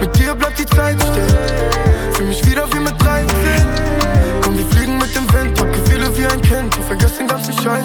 Mit 0.00 0.18
dir 0.18 0.34
bleibt 0.34 0.58
die 0.58 0.64
Zeit 0.64 0.96
stehen. 1.02 2.14
Fühl 2.14 2.26
mich 2.28 2.42
wieder 2.46 2.66
wie 2.72 2.80
mit 2.80 2.98
13. 3.02 3.28
Komm, 4.40 4.56
wir 4.56 4.66
fliegen 4.68 4.96
mit 4.96 5.14
dem 5.14 5.30
Wind, 5.34 5.60
hab 5.60 5.70
Gefühle 5.70 6.16
wie 6.16 6.26
ein 6.26 6.40
Kind 6.40 6.74
und 6.78 6.84
vergess 6.86 7.18
den 7.18 7.28
ganzen 7.28 7.52
Scheiß. 7.52 7.84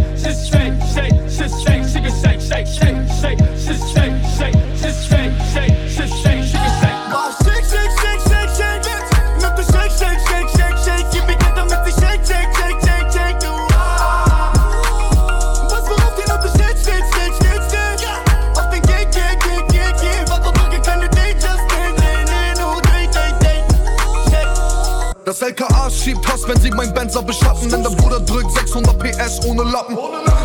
schiebt 26.01 26.27
Hass, 26.31 26.47
wenn 26.47 26.59
sie 26.59 26.71
mein 26.71 26.93
Benzer 26.93 27.21
beschatten. 27.21 27.69
Denn 27.69 27.83
der 27.83 27.89
Bruder 27.91 28.19
drückt 28.19 28.51
600 28.53 28.97
PS 28.99 29.45
ohne 29.45 29.63
Lappen. 29.63 29.97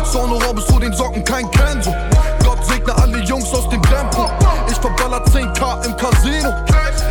Sonora 0.03 0.51
bis 0.53 0.65
zu 0.67 0.79
den 0.79 0.93
Socken, 0.93 1.23
kein 1.23 1.49
Kenzo. 1.51 1.93
Gott 2.43 2.63
segne 2.65 2.95
alle 2.97 3.19
Jungs 3.23 3.51
aus 3.53 3.67
dem 3.69 3.81
Tempo. 3.83 4.29
Ich 4.69 4.77
verballer 4.77 5.23
10k 5.25 5.85
im 5.85 5.97
Casino. 5.97 6.53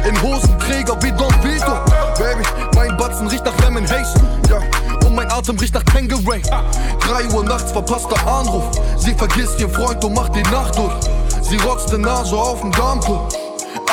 In 0.06 0.22
Hosenträger 0.22 0.96
wie 1.02 1.12
Don 1.12 1.32
Vito. 1.42 1.72
Baby, 2.18 2.42
mein 2.74 2.96
Batzen 2.96 3.26
riecht 3.26 3.44
nach 3.44 3.56
Lemon 3.62 3.84
Haze. 3.84 4.14
Ja, 4.48 4.60
und 5.06 5.14
mein 5.14 5.30
Atem 5.30 5.58
riecht 5.58 5.74
nach 5.74 5.82
Tangeray. 5.84 6.42
3 6.42 7.34
Uhr 7.34 7.44
nachts 7.44 7.72
verpasster 7.72 8.16
Anruf. 8.26 8.64
Sie 8.96 9.14
vergisst 9.14 9.58
ihren 9.60 9.72
Freund 9.72 10.04
und 10.04 10.14
macht 10.14 10.34
die 10.36 10.42
Nacht 10.42 10.76
durch. 10.76 10.94
Sie 11.42 11.56
rotzt 11.58 11.92
die 11.92 11.98
Nase 11.98 12.36
auf 12.36 12.60
dem 12.60 12.72
Dampel. 12.72 13.18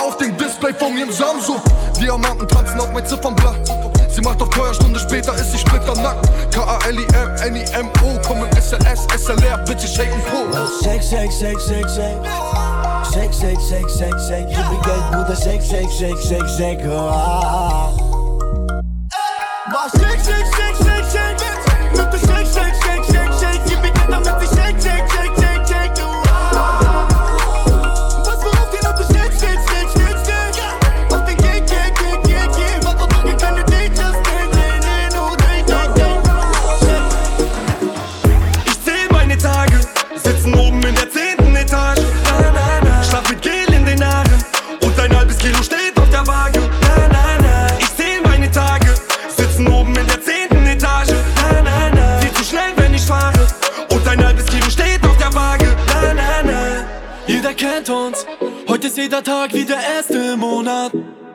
Auf 0.06 0.18
dem 0.18 0.38
Display 0.38 0.74
von 0.74 0.96
ihrem 0.98 1.12
Samsung. 1.12 1.62
Diamanten 2.00 2.48
tanzen 2.48 2.80
auf 2.80 2.92
mein 2.92 3.06
Ziffernblatt. 3.06 3.93
Sie 4.14 4.22
macht 4.22 4.40
auf 4.44 4.50
teuer, 4.50 4.74
Stunde 4.76 5.00
später 5.00 5.34
ist 5.34 5.52
sie 5.52 5.58
splitternackt. 5.58 6.30
K-A-L-I-M, 6.54 7.36
N-I-M-O, 7.48 8.20
komm 8.26 8.46
im 8.46 8.52
SLS, 8.62 9.08
SLR, 9.18 9.58
bitte 9.66 9.88
shaken 9.88 10.22
Po. 10.30 10.46
Shake, 10.84 11.02
shake, 11.02 11.32
shake, 11.32 11.60
shake, 11.60 11.90
shake. 11.90 12.20
Shake, 13.12 13.34
shake, 13.34 13.60
shake, 13.60 13.90
shake, 13.90 14.20
shake. 14.28 14.48
Gib 14.50 14.70
mir 14.70 14.82
Geld, 14.82 15.12
Bruder, 15.12 15.36
shake, 15.36 15.62
shake, 15.64 15.90
shake, 15.92 16.20
shake, 16.22 16.48
shake. 16.58 16.80
Ah. 16.88 17.92
Mach 19.72 19.90
shake, 19.92 20.20
shake, 20.24 20.53
jeder 59.04 59.22
Tag 59.22 59.54
wie 59.54 59.66
der 59.66 59.80
erste 59.98 60.38
Monat. 60.38 60.94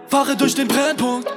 Fahre 0.08 0.34
durch 0.34 0.54
den 0.54 0.66
Brennpunkt, 0.66 1.28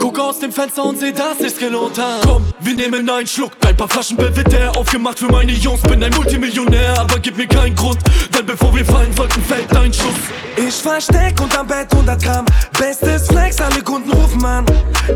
Guck 0.00 0.18
aus 0.18 0.40
dem 0.40 0.50
Fenster 0.52 0.84
und 0.84 0.98
seh, 0.98 1.12
dass 1.12 1.38
sich's 1.38 1.58
gelohnt 1.58 1.96
hat. 1.96 2.22
Komm, 2.22 2.44
wir 2.58 2.74
nehmen 2.74 3.08
einen 3.08 3.26
Schluck. 3.26 3.52
Ein 3.64 3.76
paar 3.76 3.88
Flaschen 3.88 4.16
Belvedere 4.16 4.70
aufgemacht 4.76 5.20
für 5.20 5.30
meine 5.30 5.52
Jungs. 5.52 5.80
Bin 5.82 6.02
ein 6.02 6.12
Multimillionär, 6.12 6.98
aber 6.98 7.20
gib 7.20 7.36
mir 7.36 7.46
keinen 7.46 7.76
Grund. 7.76 7.98
Denn 8.36 8.44
bevor 8.44 8.74
wir 8.74 8.84
fallen 8.84 9.16
wollten, 9.16 9.40
fällt 9.42 9.76
ein 9.76 9.92
Schuss. 9.92 10.22
Ich 10.56 10.74
versteck 10.74 11.40
unterm 11.40 11.68
Bett 11.68 11.86
100 11.92 12.20
Gramm. 12.20 12.46
Bestes 12.76 13.28
Flex, 13.28 13.60
alle 13.60 13.80
Kunden 13.80 14.10
rufen 14.10 14.44
an. 14.44 14.66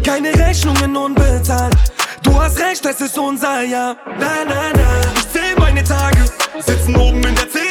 Keine 0.05 0.33
Rechnungen 0.33 0.97
unbezahlt. 0.97 1.75
Du 2.23 2.41
hast 2.41 2.61
recht, 2.61 2.87
es 2.87 3.01
ist 3.01 3.19
unser 3.19 3.63
Jahr. 3.63 3.97
Na, 4.21 4.45
na, 4.47 4.71
na. 4.73 5.01
Ich 5.17 5.29
zähl 5.33 5.57
meine 5.59 5.83
Tage, 5.83 6.25
sitzen 6.61 6.95
oben 6.95 7.25
in 7.25 7.35
der 7.35 7.51
zehnten 7.51 7.70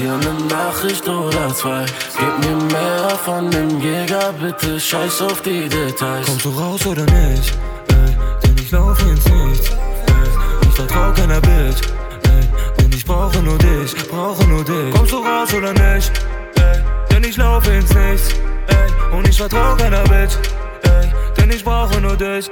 dir 0.00 0.16
ne 0.16 0.32
Nachricht 0.48 1.06
oder 1.08 1.54
zwei. 1.54 1.84
Gib 2.18 2.34
mir 2.44 2.56
mehr 2.72 3.10
von 3.24 3.50
dem 3.50 3.80
Jäger, 3.80 4.32
bitte 4.40 4.80
scheiß 4.80 5.22
auf 5.22 5.42
die 5.42 5.68
Details. 5.68 6.26
Kommst 6.26 6.44
du 6.44 6.50
raus 6.50 6.86
oder 6.86 7.04
nicht? 7.04 7.52
Ey, 7.88 8.16
denn 8.42 8.56
ich 8.56 8.70
laufe 8.70 9.02
ins 9.08 9.26
Nichts. 9.26 9.70
Ey, 9.70 10.68
ich 10.68 10.74
vertrau 10.74 11.12
keiner 11.12 11.40
Bitch. 11.40 11.80
Ey, 12.24 12.48
denn 12.78 12.92
ich 12.92 13.04
brauche 13.04 13.38
nur 13.42 13.58
dich, 13.58 13.94
brauche 14.08 14.44
nur 14.44 14.64
dich. 14.64 14.94
Kommst 14.94 15.12
du 15.12 15.18
raus 15.18 15.52
oder 15.54 15.72
nicht? 15.72 16.12
Ey, 16.56 16.82
denn 17.10 17.24
ich 17.24 17.36
laufe 17.36 17.70
ins 17.70 17.92
Nichts. 17.94 18.34
Ey, 18.68 19.16
und 19.16 19.28
ich 19.28 19.36
vertrau 19.36 19.74
keiner 19.76 20.02
Bitch. 20.04 20.34
Ey, 20.82 21.12
denn 21.36 21.50
ich 21.50 21.62
brauche 21.62 22.00
nur 22.00 22.16
dich. 22.16 22.50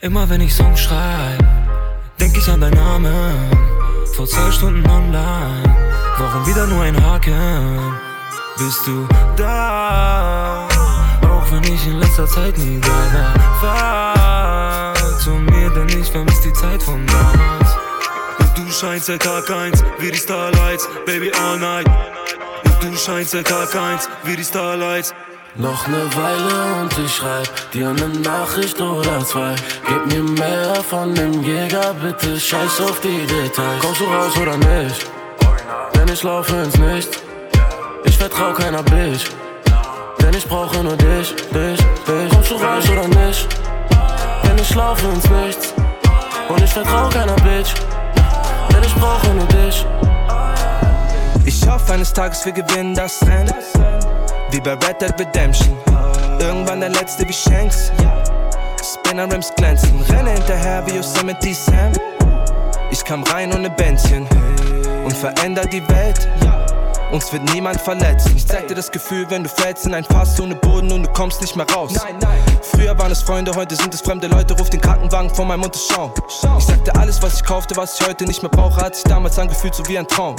Immer 0.00 0.28
wenn 0.28 0.42
ich 0.42 0.54
Songs 0.54 0.80
schreib, 0.80 1.42
denk 2.20 2.36
ich 2.36 2.48
an 2.48 2.60
deinen 2.60 2.74
Namen. 2.74 3.68
Vor 4.14 4.26
zwei 4.26 4.50
Stunden 4.50 4.88
online, 4.90 5.62
warum 6.18 6.46
wieder 6.46 6.66
nur 6.66 6.82
ein 6.82 7.04
Haken? 7.04 7.94
Bist 8.58 8.86
du 8.86 9.06
da? 9.36 10.66
Auch 11.22 11.50
wenn 11.52 11.62
ich 11.62 11.86
in 11.86 11.98
letzter 12.00 12.26
Zeit 12.26 12.58
nie 12.58 12.80
da 12.80 12.88
war. 13.62 14.94
Fahr 14.94 15.18
zu 15.18 15.30
mir, 15.30 15.70
denn 15.70 15.88
ich 15.88 16.10
vermiss 16.10 16.40
die 16.40 16.52
Zeit 16.52 16.82
von 16.82 17.06
damals. 17.06 17.76
Und 18.38 18.58
du 18.58 18.72
scheinst 18.72 19.06
seit 19.06 19.22
Tag 19.22 19.50
1 19.50 19.84
wie 19.98 20.10
die 20.10 20.18
Starlights, 20.18 20.88
Baby 21.06 21.30
all 21.32 21.58
night. 21.58 21.86
Und 22.64 22.82
du 22.82 22.96
scheinst 22.96 23.32
seit 23.32 23.46
Tag 23.46 23.74
1 23.74 24.08
wie 24.24 24.36
die 24.36 24.44
Starlights. 24.44 25.14
Noch 25.56 25.88
ne 25.88 26.04
Weile 26.14 26.82
und 26.82 26.98
ich 26.98 27.16
schreib 27.16 27.70
dir 27.72 27.92
ne 27.92 28.08
Nachricht 28.20 28.80
oder 28.80 29.24
zwei. 29.24 29.54
Gib 29.88 30.06
mir 30.06 30.22
mehr 30.22 30.74
von 30.88 31.14
dem 31.14 31.42
Jäger, 31.42 31.94
bitte 31.94 32.38
scheiß 32.38 32.80
auf 32.82 33.00
die 33.00 33.26
Details. 33.26 33.80
Kommst 33.80 34.00
du 34.00 34.04
raus 34.04 34.36
oder 34.36 34.56
nicht? 34.56 35.17
Denn 36.08 36.14
ich 36.14 36.22
laufe 36.22 36.56
ins 36.56 36.78
Nichts. 36.78 37.18
Ich 38.04 38.16
vertrau 38.16 38.54
keiner 38.54 38.82
Bitch. 38.82 39.30
Denn 40.22 40.32
ich 40.32 40.48
brauche 40.48 40.82
nur 40.82 40.96
dich, 40.96 41.36
dich, 41.36 41.78
dich. 41.78 42.30
Kommst 42.30 42.50
du 42.50 42.54
raus 42.54 42.88
oder 42.90 43.08
nicht? 43.08 43.46
Denn 44.42 44.56
ich 44.58 44.74
laufe 44.74 45.06
ins 45.06 45.28
Nichts. 45.28 45.74
Und 46.48 46.62
ich 46.62 46.72
vertrau 46.72 47.10
keiner 47.10 47.34
Bitch. 47.34 47.74
Denn 48.72 48.82
ich 48.82 48.94
brauche 48.94 49.28
nur 49.34 49.46
dich. 49.48 49.84
Ich 51.44 51.68
hoffe, 51.68 51.92
eines 51.92 52.10
Tages 52.10 52.42
wir 52.46 52.52
gewinnen 52.52 52.94
das 52.94 53.20
Rennen. 53.26 53.52
Wie 54.50 54.60
bei 54.62 54.72
Red 54.72 55.02
Dead 55.02 55.12
Redemption. 55.20 55.76
Irgendwann 56.40 56.80
der 56.80 56.88
letzte 56.88 57.28
wie 57.28 57.34
Shanks. 57.34 57.92
Spinner 58.82 59.30
Rims 59.30 59.52
glänzen. 59.54 60.00
Renne 60.08 60.30
hinterher 60.30 60.82
wie 60.86 60.94
Yosemite 60.94 61.52
Sam. 61.52 61.92
Ich 62.90 63.04
kam 63.04 63.24
rein 63.24 63.52
ohne 63.52 63.68
Bändchen 63.68 64.26
und 65.08 65.16
veränder 65.16 65.62
die 65.62 65.86
Welt. 65.88 66.28
Uns 67.10 67.32
wird 67.32 67.42
niemand 67.54 67.80
verletzen. 67.80 68.34
Ich 68.36 68.46
zeig 68.46 68.68
dir 68.68 68.74
das 68.74 68.90
Gefühl, 68.90 69.24
wenn 69.30 69.42
du 69.42 69.48
fällst 69.48 69.86
in 69.86 69.94
ein 69.94 70.04
Fass 70.04 70.38
ohne 70.38 70.54
Boden 70.54 70.92
und 70.92 71.04
du 71.04 71.12
kommst 71.12 71.40
nicht 71.40 71.56
mehr 71.56 71.64
raus. 71.70 71.94
Früher 72.60 72.98
waren 72.98 73.10
es 73.10 73.22
Freunde, 73.22 73.52
heute 73.56 73.74
sind 73.74 73.94
es 73.94 74.02
fremde 74.02 74.26
Leute. 74.26 74.52
Ruf 74.52 74.68
den 74.68 74.82
Krankenwagen 74.82 75.30
vor 75.30 75.46
meinem 75.46 75.60
Mund 75.60 75.74
und 75.74 75.82
schau. 75.90 76.12
Ich 76.58 76.64
sagte, 76.66 76.94
alles, 76.96 77.22
was 77.22 77.36
ich 77.36 77.44
kaufte, 77.44 77.74
was 77.76 77.98
ich 77.98 78.06
heute 78.06 78.24
nicht 78.24 78.42
mehr 78.42 78.50
brauche, 78.50 78.82
hat 78.82 78.96
sich 78.96 79.04
damals 79.04 79.38
angefühlt 79.38 79.74
so 79.74 79.82
wie 79.88 79.98
ein 79.98 80.06
Traum. 80.06 80.36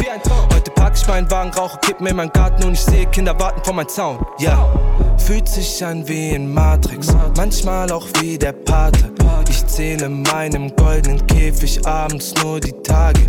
Heute 0.54 0.70
pack 0.70 0.94
ich 0.96 1.08
meinen 1.08 1.32
Wagen, 1.32 1.50
rauche 1.52 1.80
Kippen 1.80 2.06
in 2.06 2.16
meinen 2.16 2.32
Garten 2.32 2.64
und 2.64 2.74
ich 2.74 2.82
sehe 2.82 3.08
Kinder 3.08 3.40
warten 3.40 3.64
vor 3.64 3.74
meinem 3.74 3.90
Zaun. 3.90 4.24
Ja, 4.38 4.70
fühlt 5.18 5.50
sich 5.50 5.84
an 5.84 6.08
wie 6.08 6.30
in 6.30 6.54
Matrix, 6.54 7.08
manchmal 7.36 7.92
auch 7.92 8.06
wie 8.20 8.38
der 8.38 8.54
Pate. 8.54 9.12
Ich 9.50 9.66
zähle 9.66 10.08
meinem 10.08 10.76
goldenen 10.76 11.26
Käfig 11.26 11.84
abends 11.88 12.36
nur 12.44 12.60
die 12.60 12.74
Tage. 12.84 13.22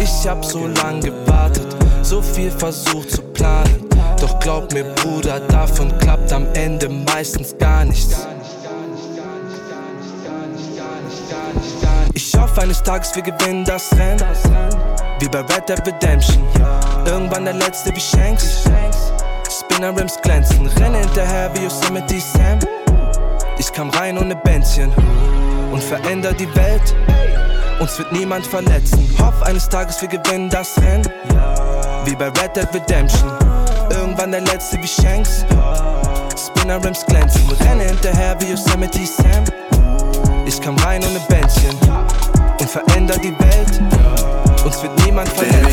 Ich 0.00 0.28
hab 0.28 0.44
so 0.44 0.66
lang 0.66 1.00
gewartet, 1.00 1.76
so 2.02 2.22
viel 2.22 2.50
versucht 2.50 3.10
zu 3.10 3.22
planen. 3.22 3.88
Doch 4.20 4.38
glaub 4.38 4.72
mir, 4.72 4.84
Bruder, 4.94 5.40
davon 5.40 5.96
klappt 5.98 6.32
am 6.32 6.46
Ende 6.54 6.88
meistens 6.88 7.56
gar 7.58 7.84
nichts. 7.84 8.26
Ich 12.14 12.34
hoffe, 12.36 12.62
eines 12.62 12.82
Tages 12.82 13.14
wir 13.14 13.22
gewinnen 13.22 13.64
das 13.64 13.90
Rennen. 13.92 14.22
Wie 15.20 15.28
bei 15.28 15.40
Red 15.40 15.68
Dead 15.68 15.86
Redemption. 15.86 16.42
Irgendwann 17.04 17.44
der 17.44 17.54
letzte 17.54 17.94
wie 17.94 18.00
Shanks. 18.00 18.64
Spinner 19.50 19.96
Rims 19.96 20.20
glänzen. 20.22 20.66
Renne 20.78 20.98
hinterher 20.98 21.50
wie 21.54 21.64
Yosemite 21.64 22.20
Sam. 22.20 22.58
Ich 23.58 23.72
kam 23.72 23.90
rein 23.90 24.16
ohne 24.18 24.36
Bändchen 24.36 24.92
und 25.72 25.82
veränder 25.82 26.32
die 26.32 26.54
Welt. 26.54 26.94
Uns 27.80 27.96
wird 27.98 28.10
niemand 28.12 28.46
verletzen. 28.46 29.08
Hoff, 29.20 29.40
eines 29.42 29.68
Tages 29.68 30.00
wir 30.00 30.08
gewinnen 30.08 30.50
das 30.50 30.76
Rennen. 30.78 31.08
Wie 32.04 32.14
bei 32.16 32.26
Red 32.26 32.56
Dead 32.56 32.68
Redemption. 32.74 33.30
Irgendwann 33.90 34.32
der 34.32 34.40
letzte 34.40 34.78
wie 34.82 34.88
Shanks. 34.88 35.44
Spinner 36.36 36.82
Rims 36.84 37.06
glänzen. 37.06 37.42
Renne 37.60 37.84
hinterher 37.84 38.36
wie 38.40 38.50
Yosemite 38.50 39.06
Sam. 39.06 39.44
Ich 40.44 40.60
kam 40.60 40.76
rein 40.78 41.02
ohne 41.04 41.20
Bändchen 41.28 41.76
und 42.58 42.68
veränder 42.68 43.16
die 43.18 43.38
Welt. 43.38 43.80
Uns 44.64 44.82
wird 44.82 45.04
niemand 45.04 45.28
verletzen. 45.28 45.67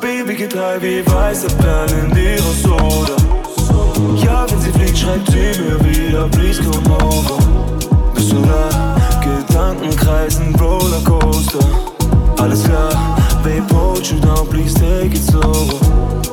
Baby 0.00 0.36
geht 0.36 0.54
high 0.54 0.80
wie 0.80 1.04
weiße 1.04 1.48
in 1.48 2.14
die 2.14 2.38
Soda. 2.62 3.16
Ja, 4.22 4.46
wenn 4.48 4.60
sie 4.60 4.70
fliegt, 4.70 4.96
schreibt 4.96 5.28
sie 5.30 5.60
mir 5.60 5.78
wieder, 5.84 6.28
please 6.28 6.62
come 6.62 6.94
over. 7.02 7.38
Bist 8.14 8.30
du 8.30 8.36
da? 8.42 8.96
Gedanken 9.20 9.96
kreisen, 9.96 10.54
Rollercoaster. 10.54 11.58
Alles 12.40 12.62
klar, 12.62 12.90
babe, 13.42 13.64
hold 13.74 14.06
you 14.08 14.20
down, 14.20 14.48
please 14.48 14.72
take 14.74 15.16
it 15.16 15.24
slow. 15.24 15.66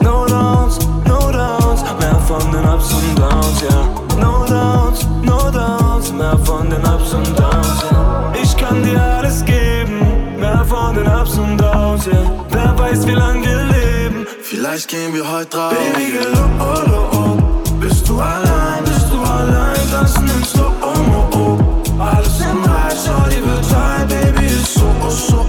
No 0.02 0.28
downs, 0.28 0.78
no 1.08 1.32
downs, 1.32 1.82
mehr 2.00 2.20
von 2.28 2.52
den 2.52 2.66
Ups 2.66 2.94
und 2.94 3.18
Downs. 3.18 3.64
Yeah. 3.64 4.20
No 4.20 4.46
downs, 4.46 5.08
no 5.24 5.50
downs, 5.50 6.12
mehr 6.12 6.38
von 6.44 6.70
den 6.70 6.84
Ups 6.84 7.14
und 7.14 7.40
Downs. 7.40 7.84
Yeah. 7.92 8.34
Ich 8.44 8.56
kann 8.58 8.84
dir 8.84 9.02
alles 9.02 9.44
geben, 9.44 10.06
mehr 10.40 10.64
von 10.66 10.94
den 10.94 11.08
Ups 11.08 11.38
und 11.40 11.58
Downs. 11.58 12.06
Yeah. 12.06 12.45
Wer 12.66 12.80
weiß, 12.80 13.06
wie 13.06 13.12
lange 13.12 13.46
wir 13.46 13.64
leben. 13.66 14.26
Vielleicht 14.42 14.88
gehen 14.88 15.14
wir 15.14 15.30
heute 15.32 15.56
raus. 15.56 15.74
Baby, 15.94 16.12
girl, 16.14 16.34
oh, 16.60 16.64
oh, 16.64 17.16
oh. 17.16 17.80
Bist 17.80 18.10
du 18.10 18.20
allein, 18.20 18.84
bist 18.84 19.08
du 19.12 19.20
allein, 19.22 19.78
tanzen 19.92 20.28
im 20.28 20.44
Slow, 20.44 20.72
oh, 20.82 20.88
oh, 21.32 21.38
oh. 21.38 22.02
Alles 22.02 22.40
im 22.42 22.64
Reis, 22.64 23.06
Shorty 23.06 23.38
wird 23.46 23.66
high, 23.72 24.08
Baby, 24.08 24.48
ist 24.48 24.74
so, 24.74 24.82
oh, 25.00 25.10
so, 25.10 25.46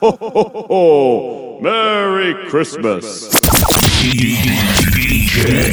Ho, 0.00 0.12
ho, 0.12 0.64
ho. 0.70 1.60
Merry 1.60 2.32
Christmas. 2.48 3.28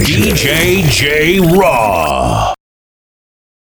DJ 0.03 0.83
J 0.89 1.39
Raw. 1.39 2.56